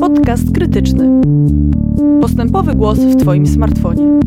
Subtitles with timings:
[0.00, 1.20] Podcast krytyczny.
[2.20, 4.20] Postępowy głos w Twoim smartfonie.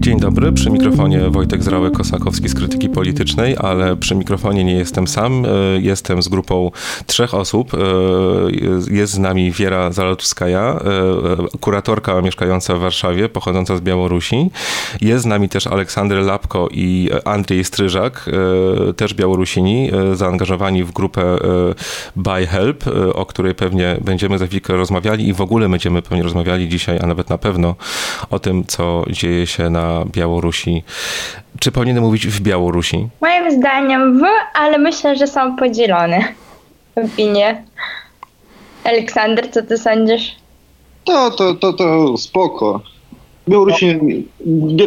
[0.00, 5.44] Dzień dobry, przy mikrofonie Wojtek Zrałek-Kosakowski z Krytyki Politycznej, ale przy mikrofonie nie jestem sam,
[5.44, 5.48] e,
[5.80, 6.70] jestem z grupą
[7.06, 7.74] trzech osób.
[7.74, 7.78] E,
[8.90, 14.50] jest z nami Wiera Zalotowskaja, e, kuratorka mieszkająca w Warszawie, pochodząca z Białorusi.
[15.00, 18.30] Jest z nami też Aleksander Lapko i Andrzej Stryżak,
[18.96, 21.38] też Białorusini, zaangażowani w grupę
[22.16, 26.68] Buy Help, o której pewnie będziemy za chwilkę rozmawiali i w ogóle będziemy pewnie rozmawiali
[26.68, 27.74] dzisiaj, a nawet na pewno
[28.30, 30.82] o tym, co dzieje się na Białorusi.
[31.60, 33.08] Czy powinienem mówić w Białorusi?
[33.20, 34.22] Moim zdaniem w,
[34.54, 36.24] ale myślę, że są podzielone
[36.96, 37.64] opinie.
[38.84, 40.36] Aleksander, co ty sądzisz?
[41.04, 42.80] To, to, to, to spoko.
[43.48, 43.98] Białorusi,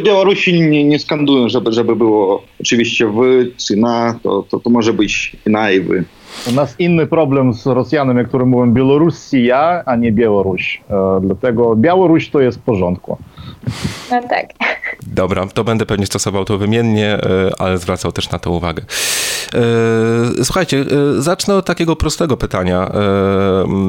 [0.04, 4.94] Białorusi nie, nie skandują, żeby, żeby było oczywiście wy czy na, to, to, to może
[4.94, 6.04] być i na i wy.
[6.50, 10.82] U nas inny problem z Rosjanami, którzy mówią Białorusja, a nie Białoruś.
[10.90, 13.18] E, dlatego Białoruś to jest w porządku.
[14.12, 14.54] No tak.
[15.08, 18.84] Dobra, to będę pewnie stosował to wymiennie, e, ale zwracał też na to uwagę.
[19.54, 20.86] E, słuchajcie,
[21.18, 22.92] e, zacznę od takiego prostego pytania,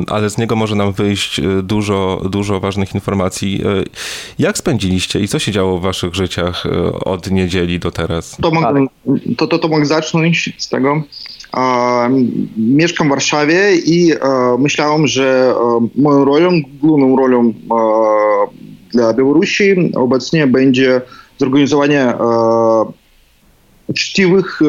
[0.06, 3.62] ale z niego może nam wyjść dużo, dużo ważnych informacji.
[4.38, 6.64] Jak spędziliście i co się działo w waszych życiach
[7.04, 8.36] od niedzieli do teraz?
[8.42, 8.86] To mogę,
[9.36, 11.02] to, to, to mogę zacząć z tego.
[12.56, 14.12] Mieszkam w Warszawie i
[14.58, 15.54] myślałem, że
[15.96, 17.52] moją rolą, główną rolą
[18.94, 21.00] dla Białorusi obecnie będzie
[21.38, 22.16] zorganizowanie e,
[23.86, 24.66] uczciwych, e,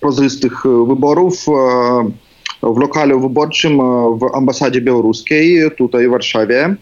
[0.00, 3.78] prozrystych wyborów e, w lokalu wyborczym
[4.18, 6.76] w ambasadzie białoruskiej tutaj w Warszawie.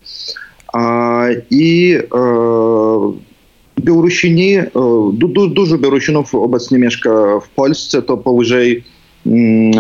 [1.51, 1.99] I
[3.81, 4.57] Białorusini,
[5.13, 7.11] du, dużo Białorusinów obecnie mieszka
[7.41, 8.85] w Polsce, to powyżej
[9.27, 9.73] mm,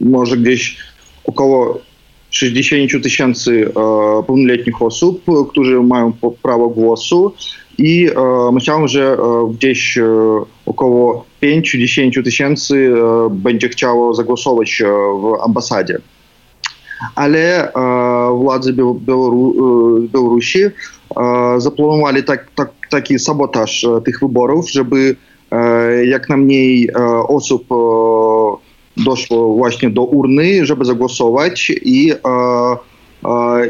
[0.00, 0.78] może gdzieś
[1.24, 1.80] około
[2.34, 3.72] 60 tysięcy
[4.26, 7.32] pełnoletnich osób, którzy mają prawo głosu
[7.78, 8.08] i
[8.52, 9.16] myślałem, że
[9.54, 9.98] gdzieś
[10.66, 12.92] około 5-10 tysięcy
[13.30, 14.82] będzie chciało zagłosować
[15.20, 15.98] w ambasadzie.
[17.14, 17.72] Ale
[18.38, 18.72] władze
[20.12, 20.58] Białorusi
[21.56, 25.16] zaplanowali tak, tak, taki sabotaż tych wyborów, żeby
[26.06, 26.90] jak najmniej
[27.28, 27.66] osób
[28.96, 32.12] doszło właśnie do urny, żeby zagłosować i,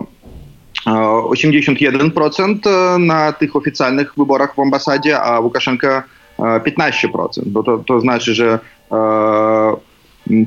[0.86, 6.04] 81% na tych oficjalnych wyborach w ambasadzie, a Łukaszenka
[6.40, 7.28] 15%.
[7.46, 8.60] Bo to, to znaczy, że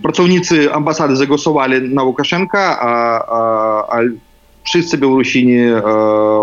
[0.03, 4.01] Pracownicy ambasady zagłosowali na Łukaszenka, a, a, a
[4.65, 5.57] wszyscy Białorusini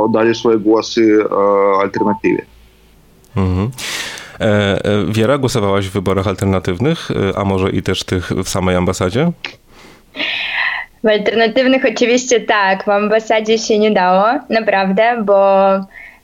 [0.04, 1.24] oddali swoje głosy
[1.82, 2.42] alternatywie.
[3.36, 3.70] Mhm.
[5.08, 9.32] Wiera, głosowałaś w wyborach alternatywnych, a może i też tych w samej ambasadzie?
[11.04, 15.68] W alternatywnych oczywiście tak, w ambasadzie się nie dało, naprawdę, bo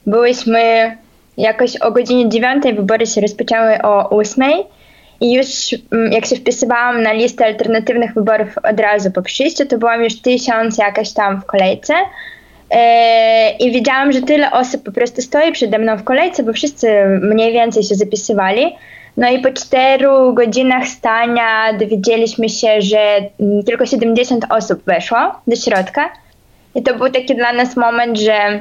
[0.06, 0.96] byłyśmy
[1.36, 4.52] jakoś o godzinie 9, wybory się rozpoczęły o 8
[5.20, 5.46] i już
[5.92, 10.20] mm, jak się wpisywałam na listę alternatywnych wyborów od razu po przyjściu, to byłam już
[10.20, 11.94] tysiąc jakaś tam w kolejce.
[12.70, 16.88] E, I widziałam, że tyle osób po prostu stoi przede mną w kolejce, bo wszyscy
[17.22, 18.76] mniej więcej się zapisywali.
[19.16, 25.56] No i po czteru godzinach stania dowiedzieliśmy się, że mm, tylko 70 osób weszło do
[25.56, 26.10] środka.
[26.74, 28.60] I to był taki dla nas moment, że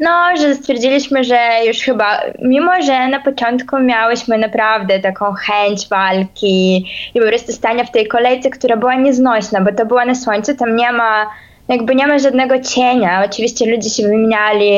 [0.00, 6.86] no, że stwierdziliśmy, że już chyba, mimo że na początku miałyśmy naprawdę taką chęć walki
[7.14, 10.56] i po prostu stania w tej kolejce, która była nieznośna, bo to była na słońcu,
[10.56, 11.26] tam nie ma,
[11.68, 13.22] jakby nie ma żadnego cienia.
[13.26, 14.70] Oczywiście ludzie się wymieniali,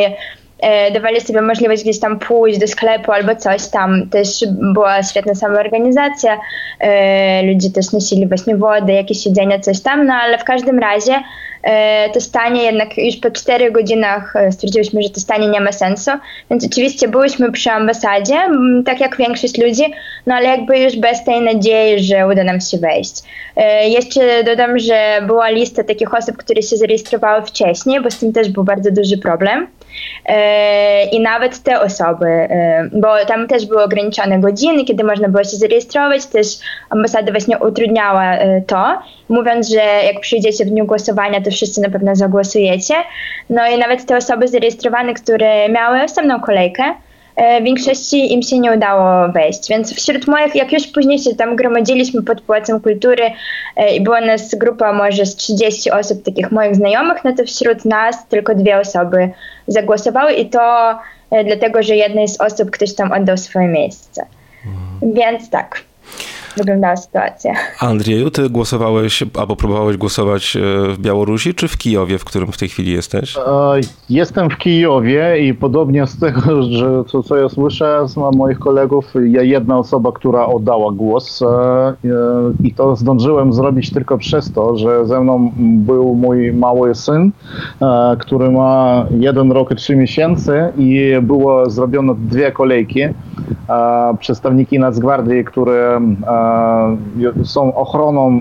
[0.61, 4.09] e, dawali sobie możliwość gdzieś tam pójść do sklepu albo coś tam.
[4.09, 6.41] Też była świetna samoorganizacja,
[6.81, 11.15] e, ludzie też nosili właśnie wodę, jakieś jedzenie, coś tam, no ale w każdym razie
[12.13, 16.11] to stanie jednak już po 4 godzinach e, stwierdziłyśmy, że to stanie nie ma sensu,
[16.51, 18.35] więc oczywiście byłyśmy przy ambasadzie,
[18.87, 19.83] tak jak większość ludzi,
[20.27, 23.15] no ale jakby już bez tej nadziei, że uda nam się wejść.
[23.57, 28.33] E, jeszcze dodam, że była lista takich osób, które się zarejestrowały wcześniej, bo z tym
[28.33, 29.67] też był bardzo duży problem.
[31.13, 32.49] I nawet te osoby,
[32.93, 36.47] bo tam też były ograniczone godziny, kiedy można było się zarejestrować, też
[36.91, 38.37] ambasada właśnie utrudniała
[38.67, 38.99] to,
[39.29, 42.95] mówiąc, że jak przyjdziecie w dniu głosowania, to wszyscy na pewno zagłosujecie.
[43.51, 46.83] No i nawet te osoby zarejestrowane, które miały osobną kolejkę,
[47.37, 49.69] w większości im się nie udało wejść.
[49.69, 53.31] Więc wśród moich, jak już później się tam gromadziliśmy pod Pałacem Kultury
[53.95, 58.29] i była nas grupa może z 30 osób, takich moich znajomych, no to wśród nas
[58.29, 59.31] tylko dwie osoby
[59.67, 60.95] zagłosowały i to
[61.45, 64.27] dlatego, że jednej z osób ktoś tam oddał swoje miejsce.
[64.67, 65.15] Mhm.
[65.15, 65.81] Więc tak
[66.57, 67.53] wyglądała sytuacja.
[67.81, 70.61] Andrzeju, ty głosowałeś albo próbowałeś głosować e,
[70.93, 73.37] w Białorusi czy w Kijowie, w którym w tej chwili jesteś?
[73.37, 73.41] E,
[74.11, 79.15] jestem w Kijowie i podobnie z tego, że to, co ja słyszę z moich kolegów,
[79.25, 81.95] ja jedna osoba, która oddała głos e,
[82.65, 87.33] i to zdążyłem zrobić tylko przez to, że ze mną był mój mały syn,
[88.19, 93.01] który ma jeden rok i trzy miesiące i było zrobione dwie kolejki.
[94.19, 96.01] Przedstawniki Nacgwardii, które
[97.45, 98.41] są ochroną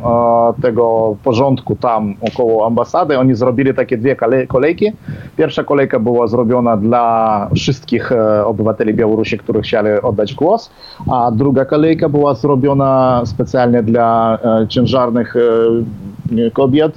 [0.62, 3.20] tego porządku tam około ambasady.
[3.20, 4.16] Oni zrobili takie dwie
[4.48, 4.92] kolejki.
[5.38, 10.72] Pierwsza kolejka była zrobiona dla wszystkich e, obywateli Białorusi, którzy chcieli oddać głos,
[11.12, 16.96] a druga kolejka była zrobiona specjalnie dla e, ciężarnych e, kobiet,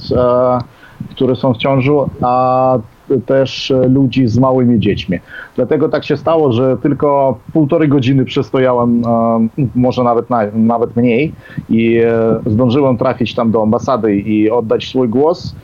[1.11, 1.93] które są w ciąży,
[2.23, 2.79] a
[3.27, 5.19] też ludzi z małymi dziećmi.
[5.56, 11.33] Dlatego tak się stało, że tylko półtorej godziny przestojałem, e, może nawet, nawet mniej
[11.69, 15.55] i e, zdążyłem trafić tam do ambasady i oddać swój głos.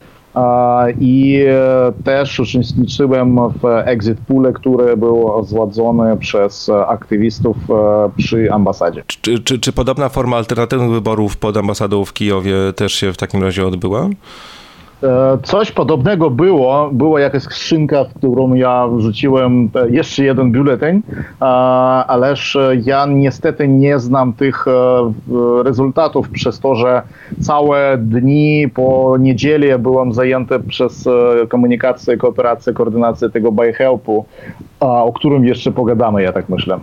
[1.00, 7.56] I e, też uczestniczyłem w exit poole, który był zładzony przez aktywistów
[8.16, 9.02] przy ambasadzie.
[9.06, 13.42] Czy, czy, czy podobna forma alternatywnych wyborów pod ambasadą w Kijowie też się w takim
[13.42, 14.08] razie odbyła?
[15.02, 21.02] E, coś podobnego było, była jakaś skrzynka, w którą ja wrzuciłem e, jeszcze jeden biuleteń,
[21.40, 24.64] e, ależ ja niestety nie znam tych
[25.64, 27.02] rezultatów przez to, że
[27.40, 31.08] całe dni po niedzielę byłem zajęty przez
[31.48, 34.24] komunikację, kooperację, koordynację tego buy helpu,
[34.80, 36.78] o którym jeszcze pogadamy, ja tak myślę.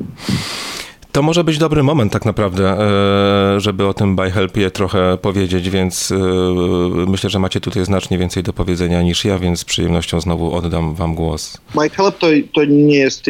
[1.17, 5.69] To może być dobry moment tak naprawdę, e, żeby o tym Buy Helpie trochę powiedzieć,
[5.69, 6.15] więc e,
[7.07, 10.95] myślę, że macie tutaj znacznie więcej do powiedzenia niż ja, więc z przyjemnością znowu oddam
[10.95, 11.57] wam głos.
[11.75, 13.25] Buy Help to, to nie jest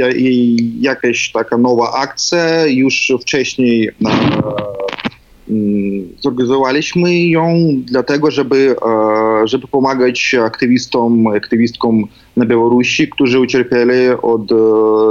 [0.80, 3.92] jakaś taka nowa akcja, już wcześniej e,
[5.50, 8.76] mm, zorganizowaliśmy ją dlatego, żeby,
[9.46, 12.04] żeby pomagać aktywistom, aktywistkom
[12.38, 14.52] na Białorusi, którzy ucierpieli od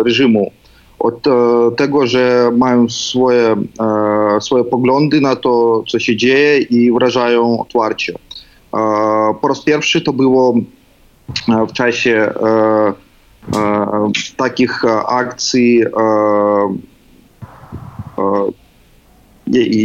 [0.05, 0.51] reżimu
[0.99, 1.31] od e,
[1.77, 8.13] tego, że mają swoje, e, swoje poglądy na to, co się dzieje i wyrażają otwarcie.
[8.13, 8.19] E,
[9.41, 10.55] po raz pierwszy to było
[11.69, 12.35] w czasie
[14.37, 15.83] takich akcji,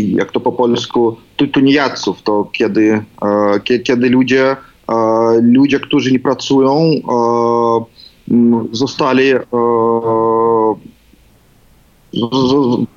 [0.08, 1.18] jak to po polsku,
[1.53, 3.03] tuniaców, to kiedy,
[3.84, 4.56] kiedy ludzie,
[5.41, 6.80] ludzie, którzy nie pracują,
[8.72, 9.34] zostali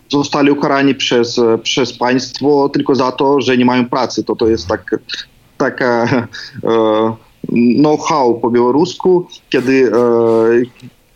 [0.09, 4.25] zostali ukarani przez, przez państwo tylko za to, że nie mają pracy.
[4.25, 5.01] To to jest tak,
[5.59, 6.05] taka
[6.65, 7.17] e,
[7.83, 9.91] know-how po białorusku, kiedy,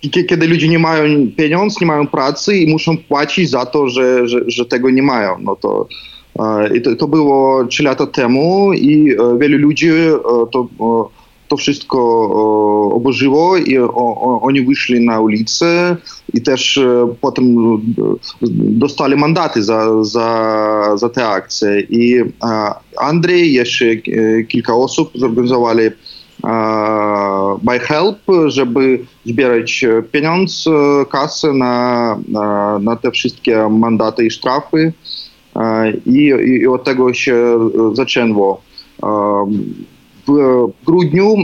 [0.04, 1.04] e, kiedy ludzie nie mają
[1.36, 5.38] pieniędzy, nie mają pracy i muszą płacić za to, że, że, że tego nie mają.
[5.40, 5.86] No to,
[6.38, 9.90] e, i to, to było trzy lata temu i wielu ludzi
[10.50, 10.68] to
[11.48, 11.98] to wszystko
[12.92, 13.78] oburzyło i
[14.40, 15.96] oni wyszli na ulicę
[16.34, 17.76] i też e, potem e,
[18.60, 21.80] dostali mandaty za, za, za te akcje.
[21.80, 22.24] I
[23.00, 23.98] Andrzej, jeszcze e,
[24.48, 25.90] kilka osób zorganizowali
[27.62, 30.70] by Help, żeby zbierać pieniądze,
[31.10, 32.18] kasę na,
[32.80, 34.92] na, te wszystkie mandaty i sztrafy.
[36.06, 37.58] I, i od tego się
[37.92, 38.62] zaczęło.
[40.28, 41.34] W grudniu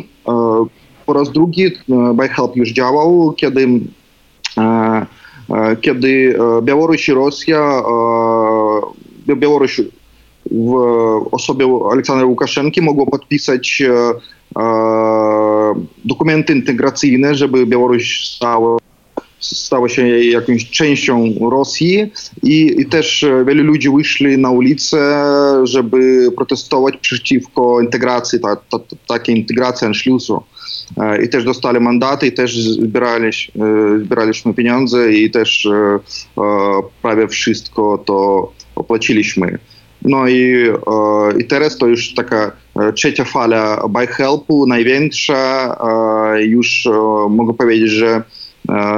[1.06, 1.70] po raz drugi
[2.14, 3.68] by Help już działał, kiedy,
[5.80, 7.82] kiedy Białoruś i Rosja,
[9.26, 9.80] Białoruś
[10.50, 10.74] w
[11.32, 13.82] osobie Aleksandra Łukaszenki mogło podpisać
[16.04, 18.78] dokumenty integracyjne, żeby Białoruś stała,
[19.44, 25.24] stała się jakąś częścią Rosji i, i też wielu ludzi wyszli na ulicę,
[25.64, 30.42] żeby protestować przeciwko integracji, ta, ta, takiej integracji Anschlussu.
[31.24, 33.54] I też dostali mandaty, i też zbieraliśmy,
[34.04, 35.68] zbieraliśmy pieniądze i też
[37.02, 39.58] prawie wszystko to opłaciliśmy.
[40.02, 40.54] No i,
[41.38, 42.52] i teraz to już taka
[42.94, 45.76] trzecia fala by helpu, największa.
[46.40, 46.88] Już
[47.30, 48.22] mogę powiedzieć, że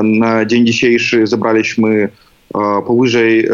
[0.02, 2.08] na dzień dzisiejszy zebraliśmy
[2.86, 3.48] powyżej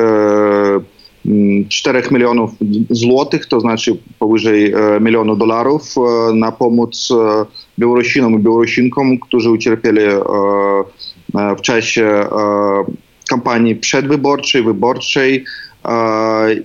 [1.68, 2.50] 4 milionów
[2.90, 5.94] złotych, to znaczy powyżej milionu dolarów
[6.34, 7.08] na pomoc
[7.78, 10.00] Białorusinom i Białorusinkom, którzy ucierpieli
[11.58, 12.24] w czasie
[13.28, 15.44] kampanii przedwyborczej, wyborczej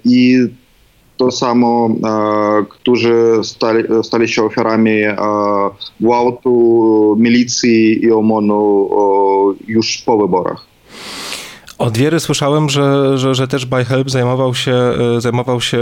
[0.05, 0.37] i
[1.17, 1.89] to samo,
[2.69, 5.01] którzy stali, stali się ofiarami
[5.99, 8.89] gwałtu, milicji i OMON-u
[9.67, 10.65] już po wyborach.
[11.77, 14.77] Od Wiery słyszałem, że, że, że też By zajmował się,
[15.17, 15.79] zajmował się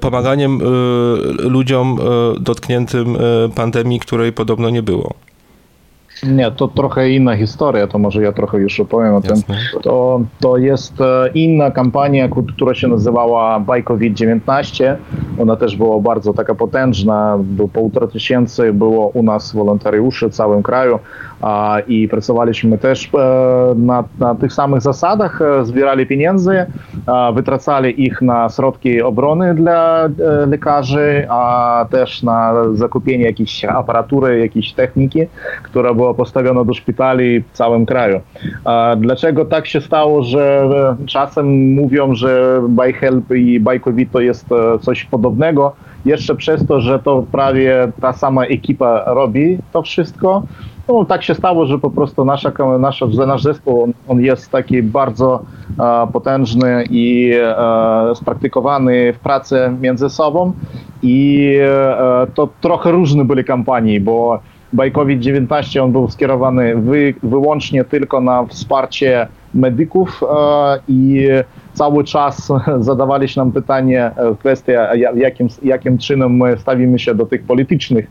[0.00, 0.60] pomaganiem
[1.38, 1.98] ludziom
[2.40, 3.16] dotkniętym
[3.54, 5.14] pandemii, której podobno nie było.
[6.22, 9.36] Nie, to trochę inna historia, to może ja trochę już opowiem o tym.
[9.82, 10.94] To, to jest
[11.34, 14.96] inna kampania, która się nazywała Buy COVID-19.
[15.38, 20.62] Ona też była bardzo taka potężna, było półtora tysięcy, było u nas wolontariuszy w całym
[20.62, 20.98] kraju
[23.14, 23.74] e,
[24.18, 26.66] na tych samych zasadach, e, zbierali pieniądze,
[27.06, 30.10] a, wytracali ich na środki obrony dla e,
[30.46, 35.20] lekarzy, a też na zakupienie jakiejś aparatury, jakiejś techniki,
[35.62, 38.20] która była postawiona do szpitali w całym kraju.
[38.96, 40.68] Dlaczego tak się stało, że
[41.06, 44.46] czasem mówią, że Buy Help i Buy COVID to jest
[44.80, 45.72] coś podobnego,
[46.04, 50.42] jeszcze przez to, że to prawie ta sama ekipa robi to wszystko.
[50.88, 54.82] No, tak się stało, że po prostu nasza, nasza, nasz zespół on, on jest taki
[54.82, 55.42] bardzo
[55.80, 60.52] e, potężny i e, spraktykowany w pracy między sobą
[61.02, 64.38] i e, to trochę różne były kampanii, bo
[64.72, 70.20] by COVID-19 on był skierowany wy, wyłącznie tylko na wsparcie medyków
[70.88, 71.28] i
[71.72, 78.06] cały czas zadawaliście nam pytanie, kwestia jakim, jakim czynem my stawimy się do tych politycznych,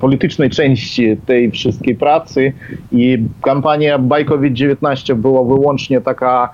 [0.00, 2.52] politycznej części tej wszystkiej pracy
[2.92, 6.48] i kampania Buy COVID-19 była wyłącznie taka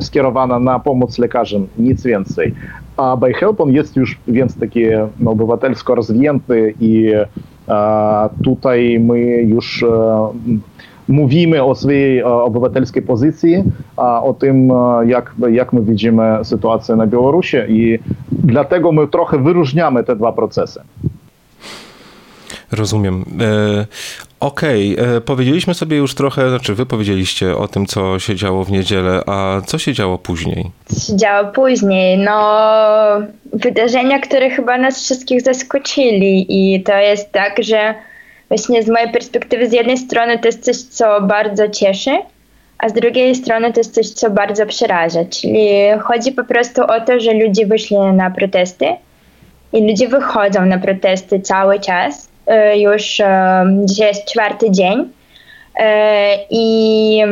[0.00, 2.54] skierowana na pomoc lekarzom, nic więcej.
[2.96, 4.84] A By Help on jest już więc taki
[5.20, 7.12] no, obywatelsko rozwinięty i
[8.42, 9.84] tutaj my już
[11.08, 13.62] mówimy o swojej obywatelskiej pozycji,
[13.96, 14.72] o tym,
[15.06, 17.98] jak, jak my widzimy sytuację na Białorusi i
[18.32, 20.80] dlatego my trochę wyróżniamy te dwa procesy.
[22.72, 23.24] Rozumiem.
[23.40, 23.86] E,
[24.40, 25.20] Okej, okay.
[25.20, 29.60] powiedzieliśmy sobie już trochę, znaczy wy powiedzieliście o tym, co się działo w niedzielę, a
[29.66, 30.70] co się działo później?
[30.84, 32.18] Co się działo później?
[32.18, 32.68] No,
[33.52, 37.94] wydarzenia, które chyba nas wszystkich zaskoczyli i to jest tak, że
[38.48, 42.18] właśnie z mojej perspektywy z jednej strony to jest coś, co bardzo cieszy,
[42.78, 45.24] a z drugiej strony to jest coś, co bardzo przeraża.
[45.24, 45.68] Czyli
[46.02, 48.86] chodzi po prostu o to, że ludzie wyszli na protesty
[49.72, 52.28] i ludzie wychodzą na protesty cały czas.
[52.46, 55.12] E, już e, dzisiaj jest czwarty dzień
[55.80, 57.22] e, i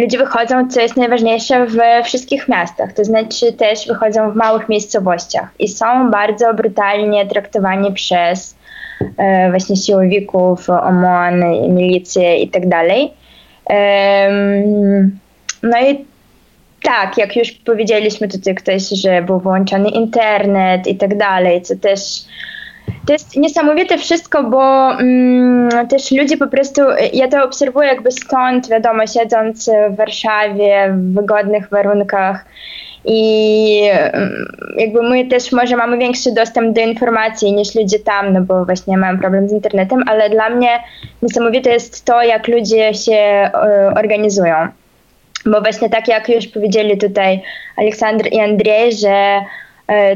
[0.00, 5.48] ludzie wychodzą, co jest najważniejsze, we wszystkich miastach, to znaczy też wychodzą w małych miejscowościach
[5.58, 8.56] i są bardzo brutalnie traktowani przez
[9.50, 11.40] właśnie siłowików, OMON,
[11.74, 13.10] milicję i tak dalej.
[15.62, 16.04] No i
[16.82, 22.00] tak, jak już powiedzieliśmy tutaj ktoś, że był włączony internet i tak dalej, co też
[23.06, 26.80] to jest niesamowite wszystko, bo mm, też ludzie po prostu,
[27.12, 32.44] ja to obserwuję jakby stąd, wiadomo, siedząc w Warszawie w wygodnych warunkach
[33.04, 34.46] i mm,
[34.78, 38.96] jakby my też może mamy większy dostęp do informacji niż ludzie tam, no bo właśnie
[38.96, 40.68] mam problem z internetem, ale dla mnie
[41.22, 43.50] niesamowite jest to, jak ludzie się
[43.90, 44.54] y, organizują.
[45.46, 47.42] Bo właśnie tak jak już powiedzieli tutaj
[47.76, 49.40] Aleksandr i Andrzej, że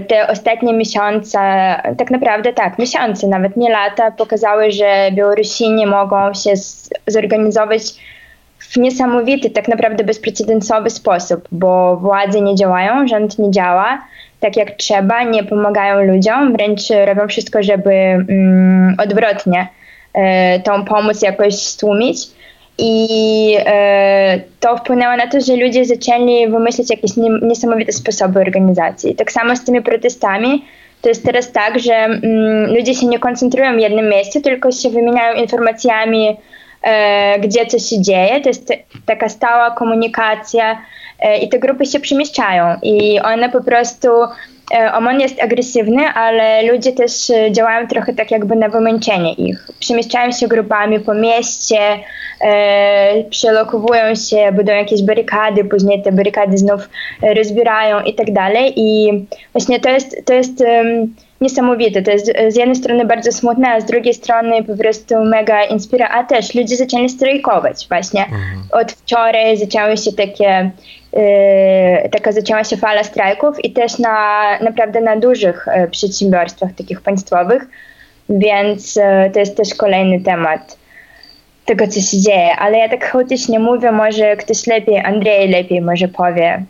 [0.08, 1.38] te ostatnie miesiące,
[1.98, 6.52] tak naprawdę tak, miesiące, nawet nie lata, pokazały, że Białorusini mogą się
[7.06, 7.82] zorganizować
[8.58, 13.98] w niesamowity, tak naprawdę bezprecedensowy sposób, bo władze nie działają, rząd nie działa
[14.40, 19.68] tak jak trzeba, nie pomagają ludziom, wręcz robią wszystko, żeby mm, odwrotnie
[20.14, 22.18] e, tą pomoc jakoś stłumić.
[22.78, 27.10] I e, to wpłynęło na to, że ludzie zaczęli wymyślać jakieś
[27.42, 29.14] niesamowite sposoby organizacji.
[29.14, 30.64] Tak samo z tymi protestami.
[31.02, 34.90] To jest teraz tak, że mm, ludzie się nie koncentrują w jednym miejscu, tylko się
[34.90, 36.36] wymieniają informacjami,
[36.82, 38.40] e, gdzie coś się dzieje.
[38.40, 38.72] To jest
[39.06, 40.82] taka stała komunikacja
[41.20, 44.08] e, i te grupy się przemieszczają i one po prostu
[44.92, 49.68] OMON jest agresywny, ale ludzie też e, działają trochę tak jakby na wymęczenie ich.
[49.80, 51.78] Przemieszczają się grupami po mieście,
[52.40, 56.88] e, przelokowują się, budują jakieś barykady, później te barykady znów
[57.22, 58.72] e, rozbierają i tak dalej.
[58.76, 59.10] I
[59.52, 62.02] właśnie to jest, to jest um, niesamowite.
[62.02, 66.08] To jest z jednej strony bardzo smutne, a z drugiej strony po prostu mega inspira.
[66.08, 68.24] A też ludzie zaczęli strajkować właśnie.
[68.24, 68.62] Mhm.
[68.72, 70.70] Od wczoraj zaczęły się takie
[72.10, 77.66] taka zaczęła się fala strajków i też na naprawdę na dużych yy, przedsiębiorstwach takich państwowych,
[78.28, 80.76] więc yy, to jest też kolejny temat
[81.64, 82.56] tego, co się dzieje.
[82.56, 86.64] Ale ja tak chaotycznie mówię, może ktoś lepiej, Andrzej lepiej może powie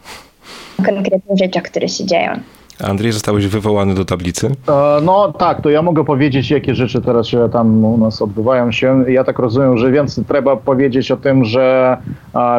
[0.81, 2.41] o konkretnych rzeczach, które się dzieją.
[2.85, 4.47] Andrzej, zostałeś wywołany do tablicy?
[4.69, 8.73] E, no tak, to ja mogę powiedzieć, jakie rzeczy teraz się tam u nas odbywają
[8.73, 9.05] się.
[9.09, 11.97] Ja tak rozumiem, że więcej trzeba powiedzieć o tym, że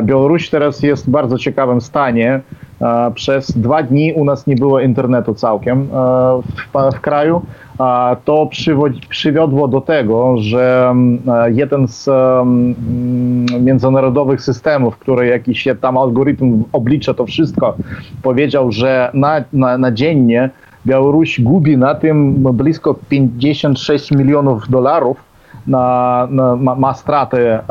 [0.03, 2.41] Białoruś teraz jest w bardzo ciekawym stanie.
[3.15, 5.88] Przez dwa dni u nas nie było internetu całkiem
[6.41, 7.41] w, w kraju.
[8.25, 8.50] To
[9.09, 10.95] przywiodło do tego, że
[11.51, 12.09] jeden z
[13.62, 17.75] międzynarodowych systemów, który jakiś tam algorytm oblicza to wszystko,
[18.24, 20.50] powiedział, że na, na, na dziennie
[20.86, 25.28] Białoruś gubi na tym blisko 56 milionów dolarów
[25.69, 26.27] ma,
[26.77, 27.61] ma straty e,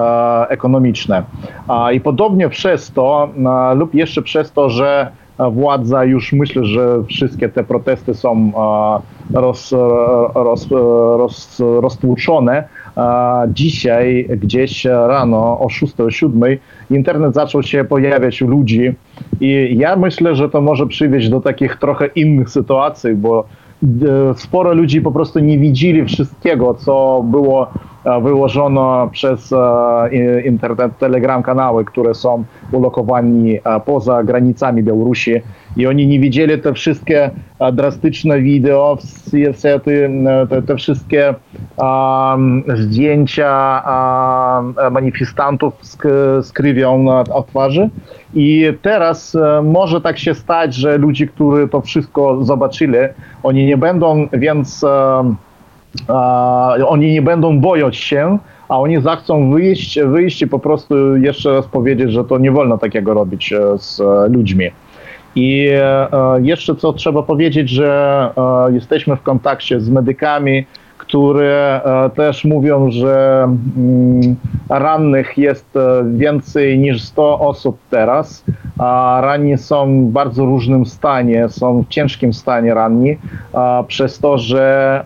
[0.49, 1.23] ekonomiczne.
[1.69, 3.29] E, I podobnie przez to,
[3.71, 5.11] e, lub jeszcze przez to, że
[5.53, 8.53] władza już myślę, że wszystkie te protesty są
[9.35, 9.75] roz,
[10.35, 10.69] roz,
[11.17, 12.65] roz, roztłuczone.
[13.49, 16.43] Dzisiaj gdzieś rano o 6 o 7
[16.91, 18.95] internet zaczął się pojawiać u ludzi
[19.41, 23.45] i ja myślę, że to może przywieźć do takich trochę innych sytuacji, bo
[24.37, 31.43] sporo ludzi po prostu nie widzieli wszystkiego, co było E, wyłożono przez e, internet telegram
[31.43, 35.33] kanały, które są ulokowani e, poza granicami Białorusi
[35.77, 37.31] i oni nie widzieli te wszystkie
[37.73, 38.99] drastyczne wideo,
[40.51, 41.35] te, te wszystkie
[41.77, 45.97] um, zdjęcia um, manifestantów z,
[46.47, 47.91] z krwią na twarzy.
[48.35, 52.99] I teraz może tak się stać, że ludzie, którzy to wszystko zobaczyli,
[53.43, 54.85] oni nie będą więc
[56.87, 61.67] oni nie będą bojąć się, a oni zachcą wyjść, wyjść i po prostu jeszcze raz
[61.67, 64.71] powiedzieć, że to nie wolno takiego robić e, z e, ludźmi.
[65.35, 66.09] I e,
[66.43, 68.31] jeszcze co trzeba powiedzieć, że
[68.73, 70.67] jesteśmy w kontakcie z medykami,
[70.99, 73.45] które e, też mówią, że
[73.77, 74.37] mm,
[74.69, 78.45] rannych jest e, więcej niż 100 osób teraz,
[79.21, 83.17] ranni są w bardzo różnym stanie, są w ciężkim stanie ranni,
[83.89, 85.03] przez to, że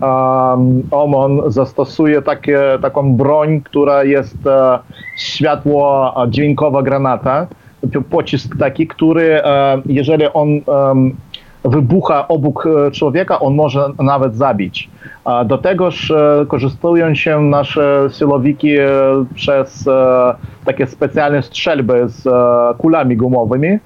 [0.90, 4.78] OMON zastosuje takie, taką broń, która jest e,
[5.18, 7.46] światło dźwiękowa granata,
[8.10, 9.40] pocisk taki, który
[9.86, 10.48] jeżeli on
[11.64, 14.90] wybucha obok człowieka, on może nawet zabić.
[15.46, 18.88] Do tegoż e, korzystują się nasze silowiki e,
[19.34, 22.28] przez e, takie specjalne strzelby z
[22.78, 23.78] kulami gumowymi,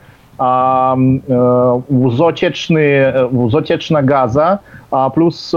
[1.91, 4.59] łzocieczny, łzocieczna gaza,
[5.05, 5.55] a plus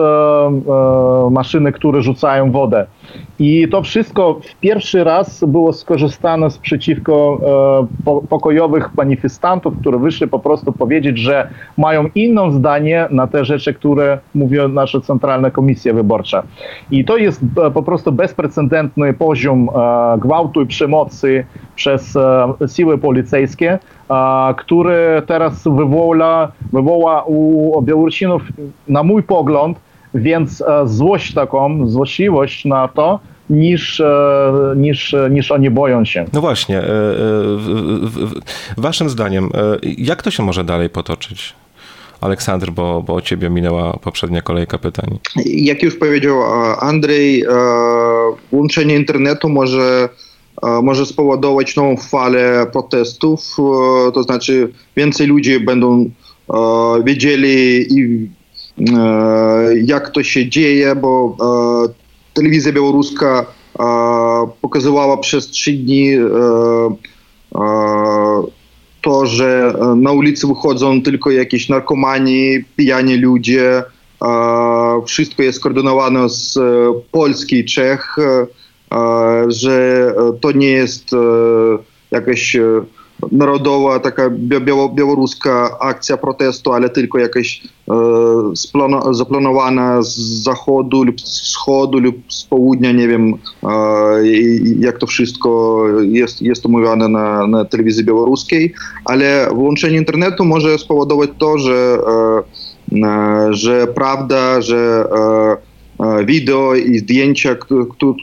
[1.32, 2.88] maszyny, które rzucają wodę.
[3.40, 7.40] I to wszystko w pierwszy raz było skorzystane z przeciwko
[8.06, 13.74] e, pokojowych manifestantów, które wyszli po prostu powiedzieć, że mają inną zdanie na te rzeczy,
[13.74, 16.44] które mówi nasza Centralna Komisja Wyborcza.
[16.92, 22.18] I to jest e, po prostu bezprecedentny poziom e, gwałtu i przemocy przez
[22.76, 23.80] siły policyjskie,
[24.58, 28.42] który teraz wywoła, wywoła u Białorusinów,
[28.88, 29.78] na mój pogląd,
[30.14, 36.26] więc złość taką, złośliwość na to, niż, e, niż, niż oni boją się.
[36.34, 36.88] No właśnie, e, e,
[38.78, 39.50] waszym zdaniem,
[39.98, 41.54] jak to się może dalej potoczyć?
[42.22, 45.20] Aleksandr, bo, bo ciebie minęła poprzednia kolejka pytań.
[45.46, 46.44] Jak już powiedział
[46.80, 47.46] Andrzej,
[48.52, 50.10] włączenie internetu może,
[50.84, 53.56] może spowodować nową falę protestów,
[54.14, 56.10] to znaczy więcej ludzi będą
[57.06, 58.30] wiedzieli i
[59.84, 61.38] jak to się dzieje, bo
[62.34, 63.46] telewizja białoruska
[64.62, 66.12] pokazywała przez trzy dni
[69.02, 73.84] to, że na ulicy wychodzą tylko jakieś narkomani, pijani ludzie,
[75.06, 76.60] wszystko jest koordynowane z
[77.12, 78.16] Polski i Czech,
[79.48, 81.12] że to nie jest
[82.12, 82.58] jakaś
[83.32, 84.30] narodowa, taka
[84.96, 87.94] białoruska akcja protestu, ale tylko jakaś e,
[89.12, 93.34] zaplanowana z zachodu lub z wschodu lub z południa, nie wiem
[94.80, 98.74] jak to wszystko jest, jest omówione na, na telewizji białoruskiej,
[99.06, 101.98] ale włączenie internetu może spowodować to, że,
[102.96, 105.06] e, że prawda, że
[106.00, 107.56] e, wideo i zdjęcia,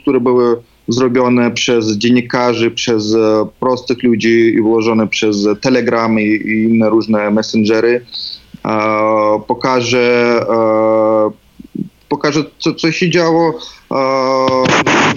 [0.03, 0.57] które były
[0.89, 6.25] zrobione przez dziennikarzy, przez e, prostych ludzi i włożone przez Telegram i,
[6.71, 8.05] inne różne messengery.
[8.65, 8.79] E,
[9.47, 11.31] pokaże, e,
[12.09, 13.59] pokaże co, co się działo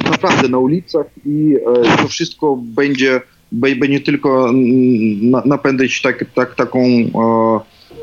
[0.03, 1.55] naprawdę na ulicach i
[2.01, 4.51] to wszystko będzie, będzie tylko
[5.45, 6.79] napędzać tak, tak, taką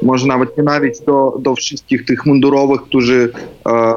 [0.03, 3.33] może nawet nienawiść do, do wszystkich tych mundurowych, którzy,
[3.67, 3.95] e,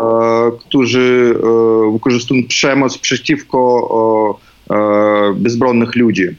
[0.60, 6.36] którzy e, wykorzystują przemoc przeciwko e, bezbronnych ludzi.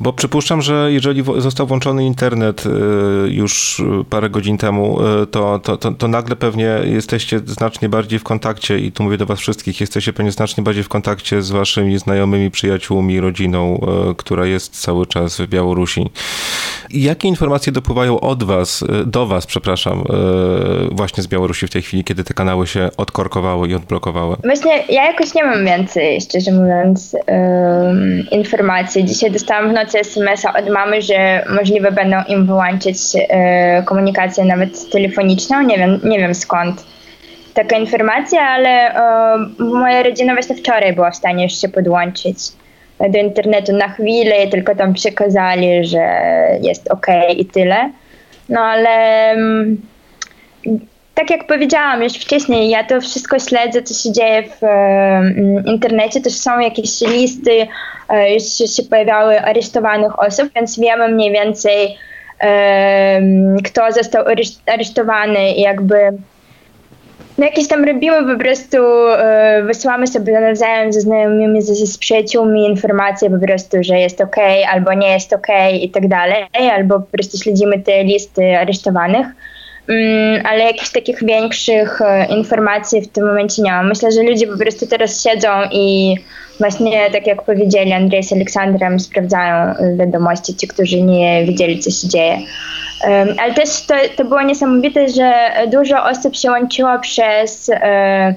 [0.00, 2.70] Bo przypuszczam, że jeżeli został włączony internet y,
[3.28, 8.22] już parę godzin temu, y, to, to, to, to, nagle pewnie jesteście znacznie bardziej w
[8.22, 11.98] kontakcie i tu mówię do was wszystkich, jesteście pewnie znacznie bardziej w kontakcie z waszymi
[11.98, 16.10] znajomymi, przyjaciółmi, rodziną, y, która jest cały czas w Białorusi.
[16.90, 20.04] Jakie informacje dopływają od was, do was, przepraszam,
[20.90, 24.36] właśnie z Białorusi w tej chwili, kiedy te kanały się odkorkowały i odblokowały?
[24.44, 29.04] Właśnie ja jakoś nie mam więcej, szczerze mówiąc, um, informacji.
[29.04, 34.90] Dzisiaj dostałam w nocy SMS-a od mamy, że możliwe będą im wyłączyć e, komunikację nawet
[34.90, 35.62] telefoniczną.
[35.62, 36.84] Nie wiem, nie wiem skąd
[37.54, 42.38] taka informacja, ale e, moja rodzina właśnie wczoraj była w stanie już się podłączyć
[43.00, 46.08] do internetu na chwilę tylko tam przekazali, że
[46.62, 47.06] jest ok
[47.36, 47.90] i tyle.
[48.48, 49.80] No ale mm,
[51.14, 56.20] tak jak powiedziałam już wcześniej, ja to wszystko śledzę, co się dzieje w um, internecie.
[56.20, 57.66] Też są jakieś listy,
[58.08, 58.42] um, już
[58.76, 61.98] się pojawiały aresztowanych osób, więc wiemy mniej więcej,
[62.42, 64.24] um, kto został
[64.66, 65.96] aresztowany i jakby
[67.38, 68.76] no jakieś tam robimy po prostu,
[69.08, 74.36] e, wysyłamy sobie nawzajem ze znajomymi, ze, ze przyjaciółmi informacje po prostu, że jest ok,
[74.72, 75.46] albo nie jest ok
[75.82, 79.26] i tak dalej, albo po prostu śledzimy te listy aresztowanych.
[79.88, 83.88] Mm, ale jakichś takich większych e, informacji w tym momencie nie mam.
[83.88, 86.16] Myślę, że ludzie po prostu teraz siedzą i
[86.60, 92.08] właśnie tak jak powiedzieli Andrzej z Aleksandrem sprawdzają wiadomości, ci, którzy nie wiedzieli, co się
[92.08, 92.38] dzieje.
[93.38, 95.32] Ale też to, to było niesamowite, że
[95.72, 98.34] dużo osób się łączyło przez e,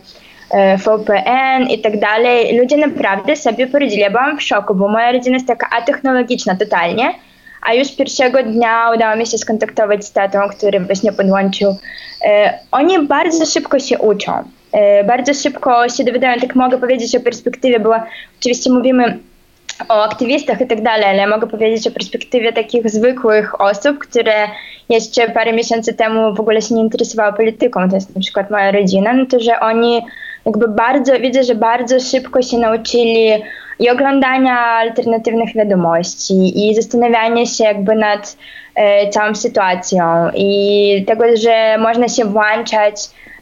[0.51, 2.59] e, VPN i tak dalej.
[2.59, 4.01] Ludzie naprawdę sobie poradzili.
[4.01, 7.13] Ja byłam w szoku, bo moja rodzina jest taka atechnologiczna totalnie
[7.61, 11.75] a już pierwszego dnia udało mi się skontaktować z tatą, który właśnie podłączył.
[12.25, 14.43] E, oni bardzo szybko się uczą.
[14.71, 17.95] E, bardzo szybko się dowiadają, tak mogę powiedzieć o perspektywie, bo
[18.39, 19.19] oczywiście mówimy
[19.89, 24.33] o aktywistach i tak dalej, ale mogę powiedzieć o perspektywie takich zwykłych osób, które
[24.89, 28.71] jeszcze parę miesięcy temu w ogóle się nie interesowały polityką, to jest na przykład moja
[28.71, 30.01] rodzina, no to że oni
[30.45, 33.31] jakby bardzo, widzę, że bardzo szybko się nauczyli
[33.79, 38.37] i oglądania alternatywnych wiadomości i zastanawiania się jakby nad
[38.75, 40.03] e, całą sytuacją
[40.35, 42.95] i tego, że można się włączać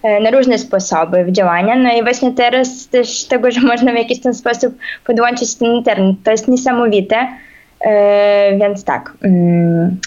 [0.04, 1.76] e, na różne sposoby w działania.
[1.76, 6.16] No i właśnie teraz też tego, że można w jakiś ten sposób podłączyć ten internet.
[6.24, 7.28] To jest niesamowite.
[7.82, 9.14] E, więc tak.
[9.24, 9.98] Mm,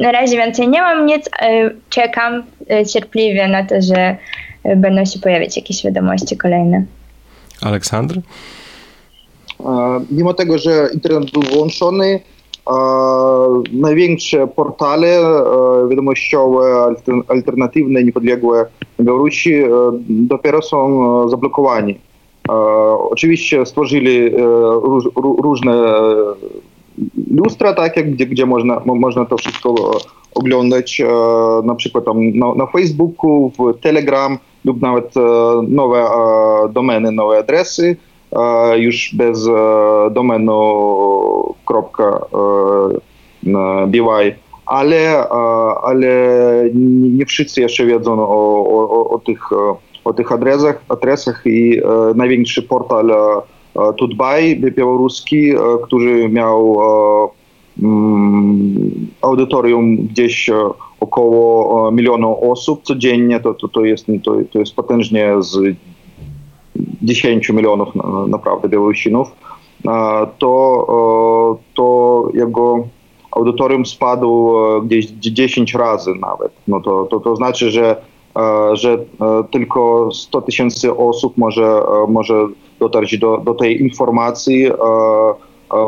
[0.00, 1.30] na razie więcej nie mam nic.
[1.42, 4.16] E, czekam e, cierpliwie na to, że
[4.76, 6.84] będą się pojawiać jakieś wiadomości kolejne.
[7.62, 8.20] Aleksandr?
[10.10, 12.20] Mimo tego, że internet był włączony,
[13.72, 15.20] największe portale
[15.90, 16.94] wiadomościowe,
[17.28, 18.66] alternatywne, niepodległe
[19.00, 19.62] Białorusi
[20.08, 21.98] dopiero są zablokowani.
[23.10, 24.30] Oczywiście stworzyli
[25.16, 25.74] różne
[27.30, 29.74] lustra, tak, gdzie, gdzie można, można to wszystko
[30.34, 31.02] oglądać,
[31.64, 35.14] na przykład tam na, na Facebooku, w Telegram lub nawet
[35.68, 36.06] nowe
[36.72, 37.96] domeny, nowe adresy
[38.76, 39.48] już bez
[40.10, 41.54] domenu
[43.88, 44.34] .by,
[44.66, 45.28] ale,
[45.82, 46.08] ale
[47.00, 49.52] nie wszyscy jeszcze wiedzą o, o, o, tych,
[50.04, 51.80] o tych adresach, adresach i
[52.14, 53.12] największy portal
[53.96, 56.76] Tutbaj białoruski, który miał
[59.22, 60.50] audytorium gdzieś
[61.00, 65.58] około miliona osób codziennie, to, to, to, jest, to, to jest potężnie z
[67.02, 67.88] 10 milionów
[68.28, 69.28] naprawdę Białorusinów,
[70.38, 72.84] to, to jego
[73.30, 76.52] audytorium spadł gdzieś 10 razy nawet.
[76.68, 77.96] No to, to, to znaczy, że,
[78.72, 78.98] że
[79.50, 82.48] tylko 100 tysięcy osób może, może
[82.80, 84.70] dotarć do, do tej informacji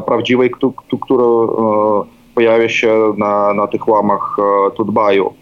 [0.06, 0.50] prawdziwej,
[1.00, 1.24] która
[2.34, 4.36] pojawia się na, na tych łamach
[4.76, 5.32] Tudbaju.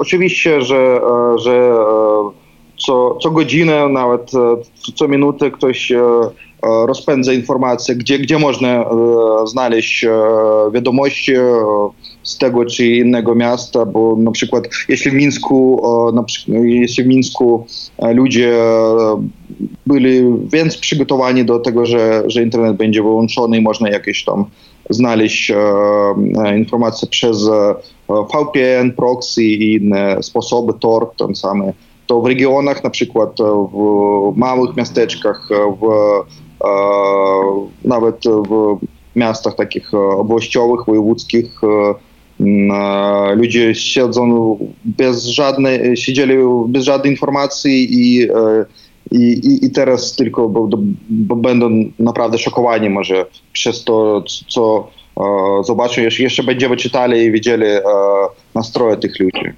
[0.00, 1.00] Oczywiście, że,
[1.36, 1.74] że
[2.76, 4.30] co, co godzinę, nawet
[4.94, 5.92] co minutę ktoś
[6.62, 8.84] rozpędza informacje, gdzie, gdzie można
[9.46, 10.06] znaleźć
[10.72, 11.32] wiadomości
[12.22, 15.82] z tego czy innego miasta, bo na przykład jeśli w Mińsku,
[16.14, 16.24] na
[16.62, 17.66] jeśli w Mińsku
[18.14, 18.58] ludzie
[19.86, 24.44] byli więc przygotowani do tego, że, że internet będzie wyłączony i można jakieś tam
[24.90, 25.52] znaleźć
[26.56, 27.50] informacje przez
[28.08, 31.72] VPN, proxy i inne sposoby, Tor, ten samy,
[32.06, 33.36] to w regionach, na przykład
[33.72, 35.48] w małych miasteczkach,
[35.80, 35.88] w,
[37.84, 38.78] nawet w
[39.16, 41.60] miastach takich obłościowych, wojewódzkich,
[43.34, 46.34] ludzie siedzą bez żadnej, siedzieli
[46.68, 48.28] bez żadnej informacji i,
[49.12, 50.68] i, i teraz tylko
[51.18, 54.88] będą naprawdę szokowani może przez to, co
[55.62, 57.66] zobaczą, jeszcze będziemy czytali i widzieli
[58.54, 59.52] nastroje tych ludzi.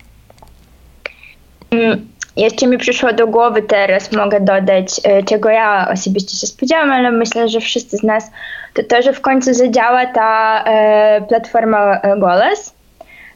[2.37, 7.49] Jeszcze mi przyszło do głowy teraz, mogę dodać, czego ja osobiście się spodziewam, ale myślę,
[7.49, 8.31] że wszyscy z nas,
[8.75, 12.75] to to, że w końcu zadziała ta e, platforma Goles,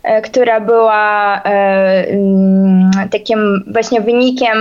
[0.02, 2.06] e, która była e,
[3.10, 4.58] takim właśnie wynikiem